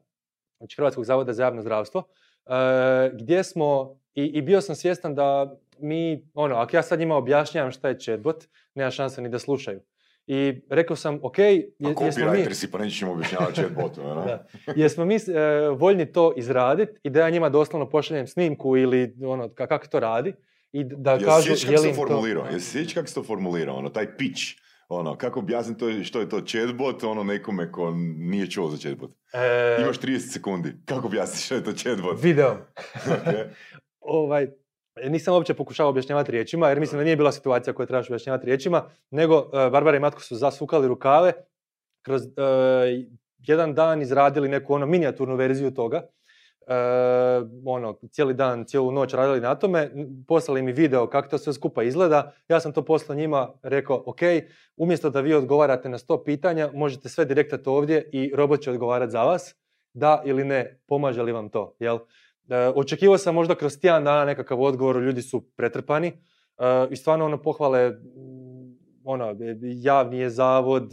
[0.58, 2.04] znači Hrvatskog zavoda za javno zdravstvo,
[3.14, 7.72] gdje smo, i, i bio sam svjestan da mi, ono, ako ja sad njima objašnjavam
[7.72, 8.44] šta je chatbot,
[8.76, 9.82] nema šanse ni da slušaju.
[10.28, 12.56] I rekao sam, ok, je, jesmo mi...
[12.56, 14.48] si, pa nećemo objašnjavati chatbotu, da.
[14.76, 15.20] Jesmo mi e,
[15.70, 20.34] voljni to izraditi i da ja njima doslovno pošaljem snimku ili ono, kako to radi
[20.76, 21.52] i da ja kažu...
[21.52, 22.46] Jesi kako to formulirao?
[22.52, 23.76] Jesi kako se to formulirao?
[23.76, 24.42] Ono, taj pitch,
[24.90, 29.12] ono, kako objasniti to, što je to chatbot ono nekome ko nije čuo za chatbot?
[29.34, 29.78] E...
[29.82, 30.74] Imaš 30 sekundi.
[30.86, 32.24] Kako objasniš što je to chatbot?
[32.24, 32.58] Video.
[33.06, 33.48] okay.
[34.00, 34.48] ovaj,
[35.10, 38.90] nisam uopće pokušao objašnjavati riječima, jer mislim da nije bila situacija koju trebaš objašnjavati riječima,
[39.12, 41.34] nego uh, Barbara i Matko su zasukali rukave,
[42.06, 42.32] kroz uh,
[43.38, 46.02] jedan dan izradili neku ono minijaturnu verziju toga,
[47.66, 49.92] ono, cijeli dan, cijelu noć radili na tome,
[50.28, 54.20] poslali mi video kako to sve skupa izgleda, ja sam to poslao njima, rekao, ok,
[54.78, 59.12] umjesto da vi odgovarate na sto pitanja, možete sve direktati ovdje i robot će odgovarati
[59.12, 59.56] za vas,
[59.94, 62.00] da ili ne, pomaže li vam to, jel?
[62.50, 66.08] E, očekivao sam možda kroz tjedan dana nekakav odgovor, ljudi su pretrpani.
[66.08, 66.14] E,
[66.90, 67.94] i stvarno ono pohvale,
[69.04, 70.92] ono, javni je zavod,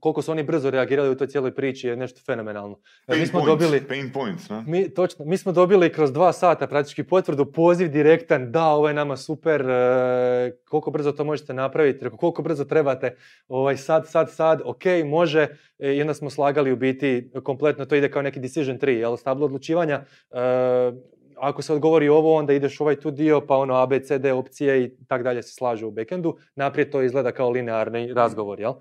[0.00, 2.78] koliko su oni brzo reagirali u toj cijeloj priči je nešto fenomenalno.
[3.06, 7.02] Pain mi smo dobili, pain points, Mi, točno, mi smo dobili kroz dva sata praktički
[7.02, 12.42] potvrdu, poziv direktan, da, ovo je nama super, e, koliko brzo to možete napraviti, koliko
[12.42, 13.16] brzo trebate,
[13.48, 15.46] ovaj, sad, sad, sad, ok, može,
[15.78, 19.16] e, i onda smo slagali u biti kompletno, to ide kao neki decision tree, jel,
[19.16, 20.92] stablo odlučivanja, e,
[21.40, 24.32] ako se odgovori ovo, onda ideš ovaj tu dio, pa ono A, B, C, D
[24.32, 26.36] opcije i tak dalje se slažu u backendu.
[26.54, 28.72] Naprijed to izgleda kao linearni razgovor, jel?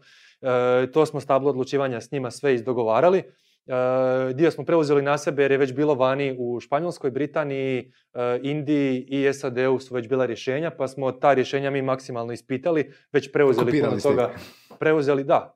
[0.42, 3.20] E, to smo stablo odlučivanja s njima sve izdogovarali.
[3.20, 3.24] E,
[4.34, 9.06] dio smo preuzeli na sebe jer je već bilo vani u Španjolskoj, Britaniji, e, Indiji
[9.08, 13.82] i SAD-u su već bila rješenja, pa smo ta rješenja mi maksimalno ispitali, već preuzeli
[13.82, 14.30] puno toga.
[14.80, 15.56] Preuzeli, da,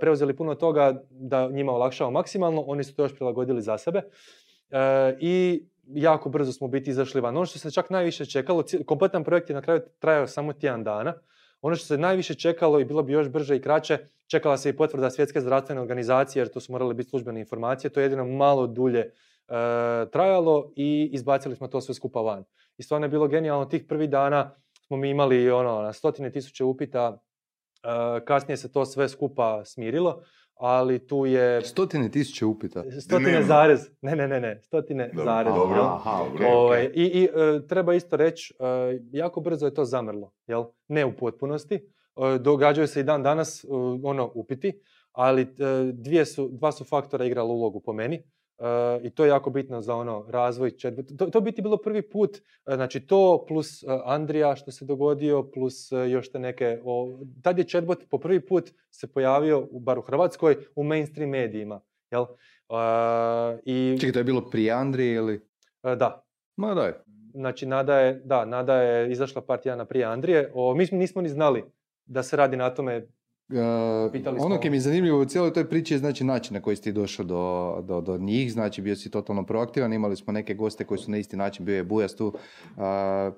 [0.00, 4.02] preuzeli puno toga da njima olakšao maksimalno, oni su to još prilagodili za sebe.
[5.20, 7.36] I jako brzo smo biti izašli van.
[7.36, 11.14] Ono što se čak najviše čekalo, kompletan projekt je na kraju trajao samo tjedan dana.
[11.62, 14.76] Ono što se najviše čekalo i bilo bi još brže i kraće, čekala se i
[14.76, 18.66] potvrda svjetske zdravstvene organizacije jer to su morale biti službene informacije, to je jedino malo
[18.66, 19.12] dulje e,
[20.12, 22.44] trajalo i izbacili smo to sve skupa van.
[22.78, 24.54] I stvarno je bilo genijalno, tih prvih dana
[24.86, 27.22] smo mi imali ono, stotine tisuće upita,
[27.82, 30.22] e, kasnije se to sve skupa smirilo
[30.60, 31.62] ali tu je...
[31.62, 32.84] Stotine tisuće upita.
[33.00, 33.90] Stotine zarez.
[34.02, 34.60] Ne, ne, ne, ne.
[34.62, 35.54] Stotine dobro, zarez.
[35.54, 38.66] Dobro, aha, okay, ovaj, I, i e, treba isto reći, uh,
[39.12, 40.32] jako brzo je to zamrlo.
[40.46, 40.64] Jel?
[40.88, 41.88] Ne u potpunosti.
[42.16, 43.64] Uh, događaju se i dan danas
[44.02, 44.80] ono upiti,
[45.12, 45.46] ali
[45.92, 48.22] dvije su, dva su faktora igrala ulogu po meni.
[49.02, 50.72] I to je jako bitno za ono razvoj
[51.18, 56.32] To, to biti bilo prvi put, znači to plus Andrija što se dogodio, plus još
[56.32, 56.80] te neke...
[56.84, 61.80] O, tad je chatbot po prvi put se pojavio, bar u Hrvatskoj, u mainstream medijima.
[62.10, 62.26] Jel?
[63.64, 63.96] i...
[64.00, 65.40] Čekaj, to je bilo prije Andrije ili?
[65.82, 66.24] Da.
[66.56, 66.92] Ma daj.
[67.34, 70.52] Znači, Nada je, da, Nada je izašla par tjedana prije Andrije.
[70.54, 71.64] O, mi nismo ni znali
[72.06, 73.06] da se radi na tome
[73.52, 76.76] Uh, ono koji mi je zanimljivo u cijeloj toj priči je znači način na koji
[76.76, 80.54] si ti došao do, do, do, njih, znači bio si totalno proaktivan, imali smo neke
[80.54, 82.82] goste koji su na isti način, bio je Bujas tu uh,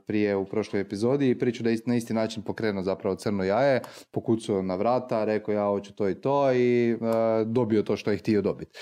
[0.06, 3.80] prije u prošloj epizodi i priču da je na isti način pokrenuo zapravo crno jaje,
[4.10, 7.00] pokucao na vrata, rekao ja hoću to i to i uh,
[7.46, 8.78] dobio to što je htio dobiti.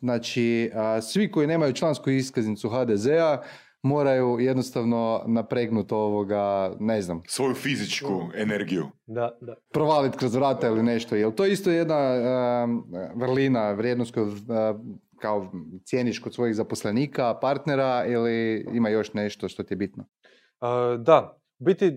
[0.00, 0.70] Znači,
[1.02, 3.42] svi koji nemaju člansku iskaznicu HDZ-a,
[3.82, 7.22] moraju jednostavno napregnuti ovoga, ne znam.
[7.26, 8.86] Svoju fizičku energiju.
[9.06, 9.54] Da, da.
[9.72, 11.16] Provaliti kroz vrata ili nešto.
[11.16, 11.98] Jel to isto jedna
[13.14, 14.32] vrlina, vrijednost koju
[15.20, 15.52] kao
[15.84, 20.04] cijeniš kod svojih zaposlenika, partnera ili ima još nešto što ti je bitno?
[20.98, 21.94] da, biti, e,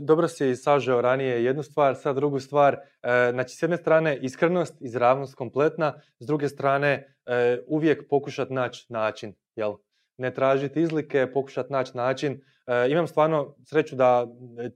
[0.00, 2.74] dobro si sažeo ranije jednu stvar, sad drugu stvar.
[2.74, 8.86] E, znači, s jedne strane iskrenost, izravnost kompletna, s druge strane e, uvijek pokušati naći
[8.88, 9.74] način, jel?
[10.18, 12.40] Ne tražiti izlike, pokušati naći način.
[12.66, 14.26] E, imam stvarno sreću da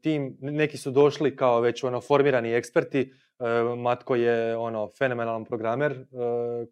[0.02, 3.00] tim, neki su došli kao već ono formirani eksperti.
[3.00, 3.44] E,
[3.76, 6.04] Matko je ono fenomenalan programer e,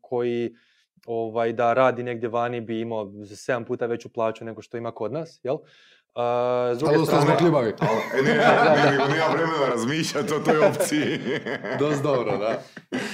[0.01, 0.55] koji
[1.07, 5.12] ovaj, da radi negdje vani bi imao sedam puta veću plaću nego što ima kod
[5.12, 5.41] nas.
[5.43, 5.57] Jel?
[6.17, 6.23] Uh,
[6.77, 7.69] s druge Ali ostali smo strane, kljubavi.
[8.19, 8.35] E, ne,
[8.77, 11.19] ne, nego nema vremena razmišljati o toj opciji.
[11.81, 12.62] Dost dobro, da.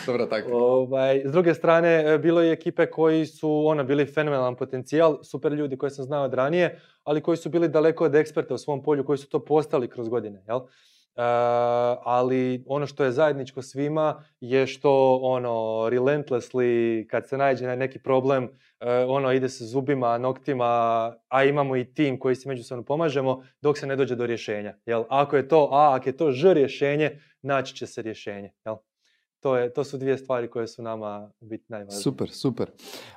[0.06, 0.56] Dobra taktika.
[0.56, 5.52] Ovaj, s druge strane, e, bilo je ekipe koji su ono, bili fenomenalan potencijal, super
[5.52, 8.82] ljudi koje sam znao od ranije, ali koji su bili daleko od eksperta u svom
[8.82, 10.44] polju, koji su to postali kroz godine.
[10.48, 10.60] Jel?
[11.16, 11.22] E,
[12.04, 15.50] ali ono što je zajedničko svima je što ono
[15.90, 18.48] relentlessly kad se nađe na neki problem
[18.80, 20.64] e, ono ide se zubima, noktima,
[21.28, 24.74] a imamo i tim koji se međusobno pomažemo dok se ne dođe do rješenja.
[24.86, 25.04] Jel?
[25.08, 28.52] Ako je to A, ako je to Ž rješenje, naći će se rješenje.
[28.64, 28.76] Jel?
[29.40, 32.02] To, je, to su dvije stvari koje su nama biti najvažnije.
[32.02, 32.70] Super, super.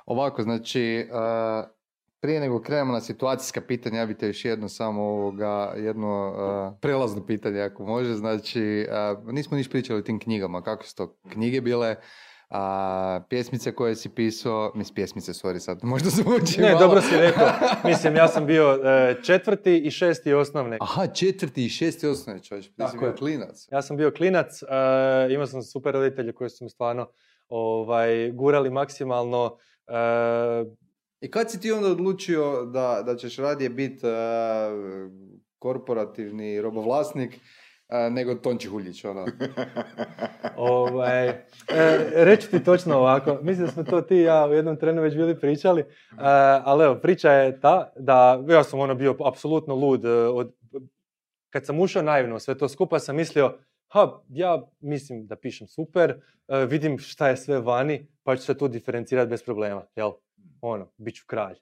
[0.06, 1.75] Ovako, znači, uh,
[2.20, 6.28] prije nego krenemo na situacijska pitanja, ja bih te još jedno samo ovoga, jedno
[6.72, 8.86] uh, prelazno pitanje ako može, znači,
[9.24, 11.96] uh, nismo niš pričali o tim knjigama, kako su to knjige bile,
[12.50, 16.80] a pjesmice koje si pisao, mis pjesmice, sorry sad, možda zvuči Ne, malo.
[16.80, 17.48] dobro si rekao.
[17.90, 20.78] Mislim, ja sam bio e, četvrti i šesti osnovne.
[20.80, 23.68] Aha, četvrti i šesti osnovne čovječ, ti si bio klinac.
[23.72, 24.66] Ja sam bio klinac, e,
[25.34, 27.08] imao sam super roditelje koji su mi stvarno
[27.48, 29.56] ovaj, gurali maksimalno.
[29.88, 30.85] e,
[31.20, 34.06] I kad si ti onda odlučio da, da ćeš radije biti
[35.58, 37.40] korporativni robovlasnik uh,
[38.10, 39.26] nego Tonči Huljić, ono?
[40.56, 41.44] ovaj, e,
[42.14, 45.40] reći ti točno ovako, mislim da smo to ti ja u jednom trenu već bili
[45.40, 45.86] pričali, e,
[46.64, 50.04] ali evo, priča je ta da ja sam ono bio apsolutno lud.
[50.04, 50.54] e, Od,
[51.50, 53.58] kad sam ušao naivno sve to skupa sam mislio,
[53.88, 58.58] ha, ja mislim da pišem super, e, vidim šta je sve vani, pa ću se
[58.58, 60.12] tu diferencirati bez problema, jel?
[60.60, 61.56] Ono, bit ću kralj.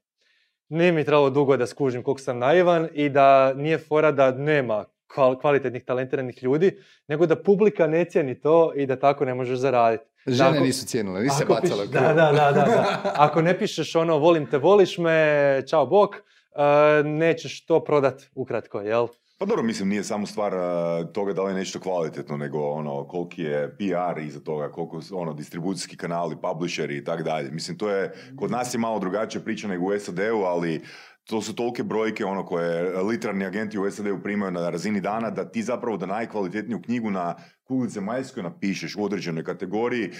[0.68, 4.84] Nije mi trebalo dugo da skužim koliko sam naivan i da nije fora da nema
[5.08, 6.78] kval- kvalitetnih, talentiranih ljudi,
[7.08, 10.04] nego da publika ne cijeni to i da tako ne možeš zaraditi.
[10.26, 11.86] Žene Ako- nisu cijenile, nisi se u krov.
[11.86, 13.00] da, da, da, da.
[13.16, 15.18] Ako ne pišeš ono volim te, voliš me,
[15.68, 16.22] čao bok, e,
[17.04, 19.06] nećeš to prodat ukratko, jel?
[19.44, 23.04] Pa dobro, mislim, nije samo stvar uh, toga da li je nešto kvalitetno, nego ono,
[23.08, 27.50] koliki je PR iza toga, koliko su, ono, distribucijski kanali, publisheri i tak dalje.
[27.50, 30.82] Mislim, to je, kod nas je malo drugačija priča nego u SAD-u, ali
[31.24, 35.50] to su tolike brojke ono koje literarni agenti u SAD-u primaju na razini dana da
[35.50, 40.10] ti zapravo da najkvalitetniju knjigu na kugli zemaljskoj napišeš u određenoj kategoriji,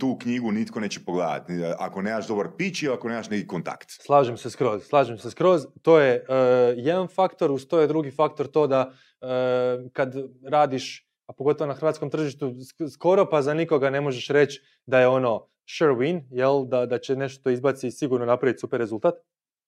[0.00, 1.52] tu knjigu nitko neće pogledati.
[1.78, 3.90] Ako nemaš dobar pitch ili ako nemaš neki kontakt.
[3.90, 5.66] Slažem se skroz, slažem se skroz.
[5.82, 6.34] To je e,
[6.76, 10.14] jedan faktor, uz to je drugi faktor to da e, kad
[10.50, 15.00] radiš, a pogotovo na hrvatskom tržištu, sk- skoro pa za nikoga ne možeš reći da
[15.00, 15.46] je ono
[15.78, 19.14] sure win, jel, da, da će nešto izbaci sigurno napraviti super rezultat.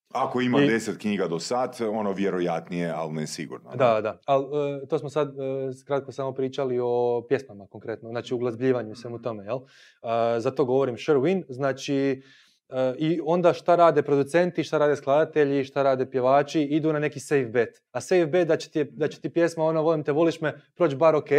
[0.08, 3.70] Ako ima I- deset knjiga do sad, ono vjerojatnije, ali ne sigurno.
[3.76, 4.20] Da, da.
[4.26, 4.46] Ali
[4.88, 5.32] to smo sad e,
[5.86, 9.56] kratko samo pričali o pjesmama konkretno, znači u glazbljivanju i svemu tome, jel?
[9.56, 12.22] E, zato govorim sure win, znači
[12.68, 17.20] e, i onda šta rade producenti, šta rade skladatelji, šta rade pjevači, idu na neki
[17.20, 17.82] safe bet.
[17.92, 20.60] A safe bet da će ti, da će ti pjesma ono volim te, voliš me,
[20.76, 21.30] proći bar ok,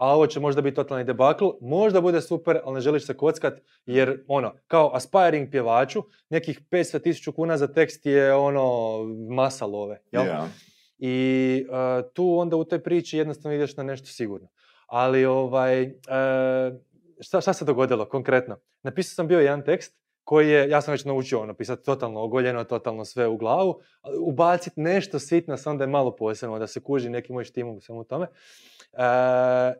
[0.00, 3.60] a ovo će možda biti totalni debakl, možda bude super, ali ne želiš se kockat,
[3.86, 8.98] jer ono, kao aspiring pjevaču, nekih 500 kuna za tekst je ono
[9.30, 10.26] masa love, jel?
[10.26, 10.48] Ja.
[10.98, 14.48] I e, tu onda u toj priči jednostavno ideš na nešto sigurno.
[14.86, 15.90] Ali ovaj, e,
[17.20, 18.56] šta, šta se dogodilo konkretno?
[18.82, 22.64] Napisao sam bio jedan tekst koji je, ja sam već naučio ono, pisati totalno ogoljeno,
[22.64, 23.80] totalno sve u glavu,
[24.20, 27.80] ubaciti nešto sitno, samo da je malo posebno, da se kuži neki moj štimog u
[27.80, 28.26] svemu tome.
[28.92, 29.02] E,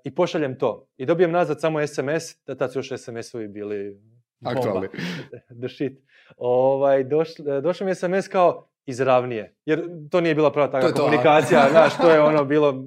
[0.05, 0.87] I pošaljem to.
[0.97, 4.01] I dobijem nazad samo SMS, da tad su još SMS-ovi bili.
[4.45, 4.89] Aktualni.
[5.61, 6.01] The shit.
[6.37, 7.29] Ovaj, doš,
[7.63, 11.69] došao mi je SMS kao izravnije, jer to nije bila prava To takva to, komunikacija,
[11.71, 12.85] znaš, to je ono bilo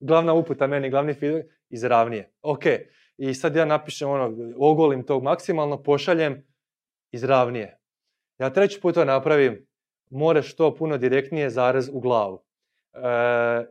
[0.00, 2.32] glavna uputa meni, glavni feedback, izravnije.
[2.42, 2.64] Ok,
[3.16, 6.44] i sad ja napišem ono, ogolim tog maksimalno, pošaljem
[7.14, 7.78] izravnije.
[8.38, 9.66] Ja treći put to napravim,
[10.10, 12.42] moraš to puno direktnije zarez u glavu.
[12.94, 12.98] E,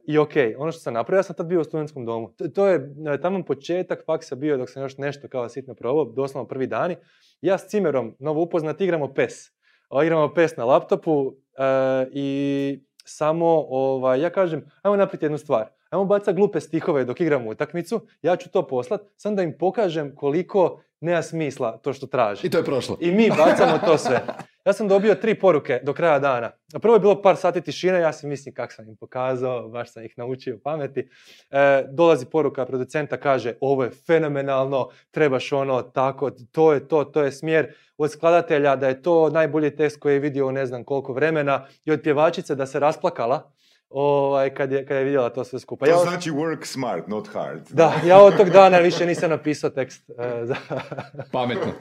[0.08, 2.34] I ok, ono što sam napravio, ja sam tad bio u studentskom domu.
[2.38, 6.06] To, to je e, tamo početak faksa bio dok sam još nešto kao sitno probao,
[6.06, 6.96] doslovno prvi dani.
[7.42, 9.52] Ja s Cimerom, novo upoznat, igramo PES.
[9.90, 11.64] A, Igramo PES na laptopu e,
[12.12, 15.70] i samo, ovaj, ja kažem, ajmo napraviti jednu stvar.
[15.90, 20.16] Ajmo bacati glupe stihove dok igramo utakmicu, ja ću to poslat, sam da im pokažem
[20.16, 22.48] koliko nema smisla to što traži.
[22.48, 22.98] I to je prošlo.
[23.00, 24.22] I mi bacamo to sve.
[24.66, 26.52] Ja sam dobio tri poruke do kraja dana.
[26.82, 30.04] Prvo je bilo par sati tišine, ja si mislim kak sam im pokazao, baš sam
[30.04, 31.10] ih naučio pameti.
[31.52, 37.24] E, dolazi poruka producenta, kaže ovo je fenomenalno, trebaš ono tako, to je to, to
[37.24, 37.74] je smjer.
[37.98, 41.68] Od skladatelja da je to najbolji tekst koji je vidio u ne znam koliko vremena
[41.86, 43.52] i od pjevačice da se rasplakala
[43.94, 45.86] ovaj, kad, je, kad je vidjela to sve skupa.
[45.86, 47.62] To Ja, znači work smart, not hard.
[47.70, 50.10] da, ja od tog dana više nisam napisao tekst.
[50.10, 50.56] e, za...
[51.32, 51.72] Pametno.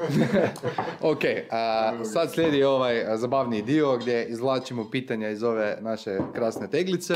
[1.13, 6.71] ok, a, sad slijedi ovaj a, zabavniji dio gdje izvlačimo pitanja iz ove naše krasne
[6.71, 7.15] teglice.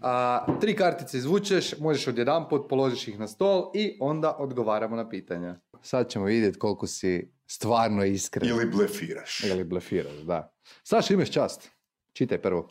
[0.00, 5.56] A, tri kartice izvučeš, možeš odjedanput, položiš ih na stol i onda odgovaramo na pitanja.
[5.82, 8.48] Sad ćemo vidjeti koliko si stvarno iskren.
[8.48, 9.44] Ili blefiraš.
[9.44, 10.54] Ili blefiraš, da.
[10.82, 11.70] Saša, imaš čast.
[12.12, 12.68] Čitaj prvo.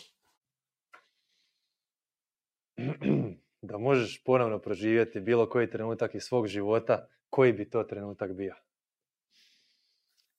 [3.61, 8.55] da možeš ponovno proživjeti bilo koji trenutak iz svog života, koji bi to trenutak bio?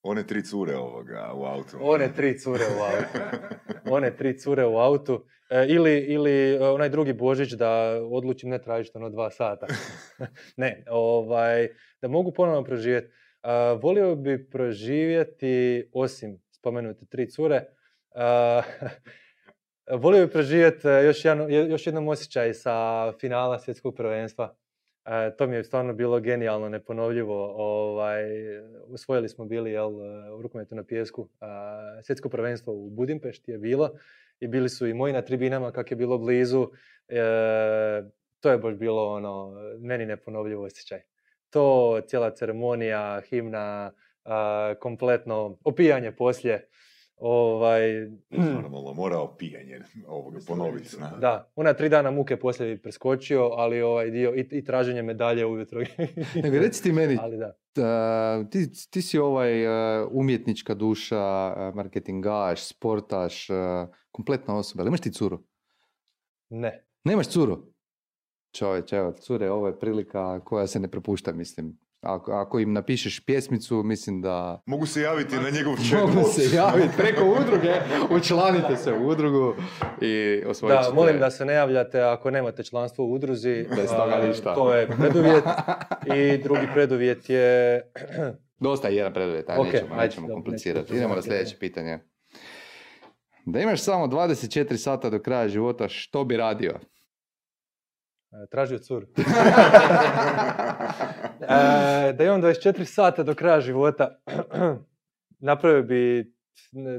[0.02, 1.78] One tri cure ovoga u autu.
[1.80, 3.38] One tri cure u autu.
[3.96, 5.24] One tri cure u autu.
[5.50, 9.66] E, ili, ili e, onaj drugi Božić da odlučim ne tražiti ono dva sata.
[10.56, 11.68] ne, ovaj,
[12.00, 13.14] da mogu ponovno proživjeti.
[13.42, 17.64] A, volio bi proživjeti, osim spomenute tri cure,
[18.14, 18.62] a,
[19.90, 24.56] volio bi proživjeti e, još, jedan, još jednom osjećaj sa finala svjetskog prvenstva.
[25.04, 27.54] E, to mi je stvarno bilo genijalno, neponovljivo.
[27.56, 28.24] Ovaj,
[28.86, 29.90] usvojili smo bili jel,
[30.38, 31.28] u rukometu na pijesku.
[31.40, 33.90] A, svjetsko prvenstvo u Budimpešti je bilo
[34.40, 36.68] i bili su i moji na tribinama kak je bilo blizu.
[37.08, 37.22] E,
[38.40, 41.00] to je baš bilo ono, meni neponovljivo osjećaj.
[41.50, 43.92] To, cijela ceremonija, himna,
[44.80, 46.68] kompletno opijanje poslije.
[47.16, 47.80] Ovaj,
[48.60, 50.88] Normalno, mora opijanje ovoga ponoviti.
[50.88, 51.16] zna.
[51.20, 55.46] da, ona tri dana muke poslije bi preskočio, ali ovaj dio i, i traženje medalje
[55.46, 55.80] ujutro.
[56.42, 57.56] Nego reci ti meni, ali da.
[57.84, 64.82] a, ti, ti si ovaj a, umjetnička duša, a, marketingaš, sportaš, a, kompletna osoba.
[64.82, 65.42] Ali imaš ti curu?
[66.48, 66.86] Ne.
[67.04, 67.72] Nemaš curu?
[68.52, 71.78] Čovječ, evo, cure, ovo je prilika koja se ne propušta, mislim.
[72.00, 76.32] Ako, ako im napišeš pjesmicu, mislim da Mogu se javiti na njegov mogu chatbot.
[76.34, 77.72] se javiti preko udruge,
[78.10, 79.54] učlanite se u udrugu
[80.00, 83.66] i osvojit Da, molim da se ne javljate ako nemate članstvo u udruzi.
[83.76, 84.54] Bez toga ništa.
[84.54, 85.44] To je preduvjet.
[86.16, 87.82] I drugi preduvjet je...
[88.60, 90.82] Dosta je jedan preduvjet, aj Ok, nećemo, ajde, nećemo dobro, komplicirati.
[90.82, 91.98] nećemo Idemo na sljedeće pitanje.
[93.46, 96.72] Da imaš samo 24 sata do kraja života, što bi radio?
[98.32, 99.06] e, Tražio curu.
[101.40, 104.20] E, da imam 24 sata do kraja života,
[105.38, 106.32] napravio bi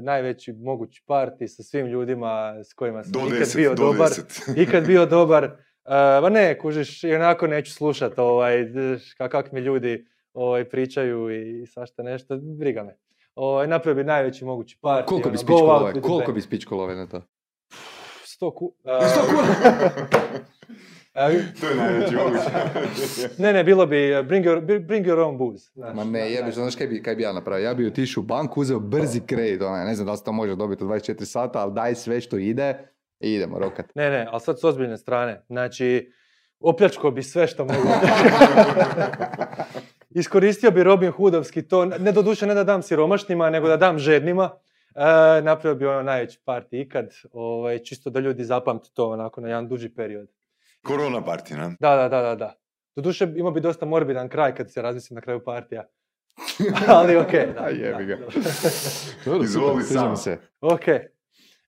[0.02, 4.08] najveći mogući parti sa svim ljudima s kojima sam Do ikad deset, bio do dobar.
[4.08, 4.42] deset.
[4.68, 5.44] ikad bio dobar.
[5.44, 8.66] Uh, ma ne, kužiš, i onako neću slušat ovaj,
[9.30, 12.96] kak mi ljudi ovaj, pričaju i svašta nešto, briga me.
[13.34, 15.04] Ovaj, napravio bi najveći mogući party.
[15.04, 17.22] Koliko bi ono, out spičkolove, koliko bi spičkolove na to?
[18.40, 18.74] 100 ku...
[18.84, 19.00] Sto A,
[21.60, 22.14] To je najveći
[23.42, 25.70] ne, ne, bilo bi uh, bring your, bring your own booze.
[25.74, 27.64] Znaš, Ma ne, jebiš, znaš kaj bi, kaj bi ja napravio?
[27.64, 30.32] Ja bi otišao u banku, uzeo brzi kredit, onaj, ne znam da li se to
[30.32, 32.78] može dobiti u 24 sata, ali daj sve što ide
[33.20, 33.86] i idemo rokat.
[33.94, 35.42] Ne, ne, ali sad s ozbiljne strane.
[35.46, 36.12] Znači,
[36.60, 37.88] opljačko bi sve što mogu.
[40.10, 44.50] Iskoristio bi Robin Hoodovski to, ne doduše ne da dam siromašnima, nego da dam žednima.
[44.94, 49.48] E, napravio bi ono najveći parti ikad, ovaj, čisto da ljudi zapamte to onako na
[49.48, 50.28] jedan duži period.
[50.82, 51.72] Korona partina.
[51.80, 52.54] Da, da, da, da, da.
[52.96, 55.84] Doduše imao bi dosta morbidan kraj kad se razmislim na kraju partija.
[56.98, 58.26] Ali okej, da, A jebi da, ga.
[59.44, 60.16] Izvoli sam.
[60.16, 60.38] se.
[60.60, 60.84] Ok.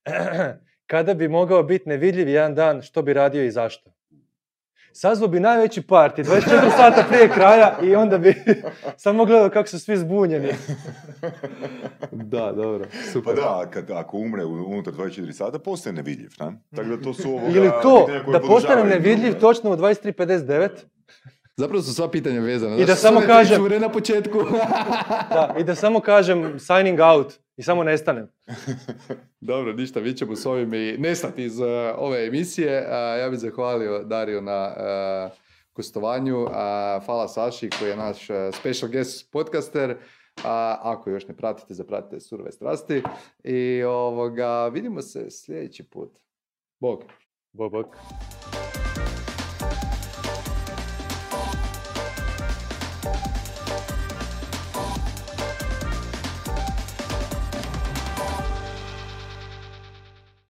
[0.91, 3.91] Kada bi mogao biti nevidljiv jedan dan, što bi radio i zašto?
[4.93, 6.41] Sazvao bi najveći parti, 24
[6.77, 8.35] sata prije kraja i onda bi
[8.97, 10.49] samo gledao kako su svi zbunjeni.
[12.11, 13.35] Da, dobro, Pa super.
[13.35, 16.53] da, kad, ako umre u- unutar 24 sata, postaje nevidljiv, na?
[16.75, 20.69] Tako da to su ovoga Ili to, da postanem nevidljiv točno u 23.59
[21.57, 22.77] Zapravo su sva pitanja vezana.
[22.77, 24.37] I da samo kažem- na početku.
[25.35, 28.27] da, i da samo kažem signing out i samo nestanem.
[29.51, 32.87] Dobro, ništa, mi ćemo s ovim i nestati iz uh, ove emisije.
[32.89, 35.37] A, ja bih zahvalio Dario na uh,
[35.75, 36.47] gostovanju.
[36.51, 39.97] A, hvala Saši koji je naš uh, special guest podcaster.
[40.43, 43.03] A, ako još ne pratite, zapratite Surove strasti.
[43.43, 46.19] I ovoga, vidimo se sljedeći put.
[46.79, 47.03] Bog.
[47.53, 47.95] Bog, bog.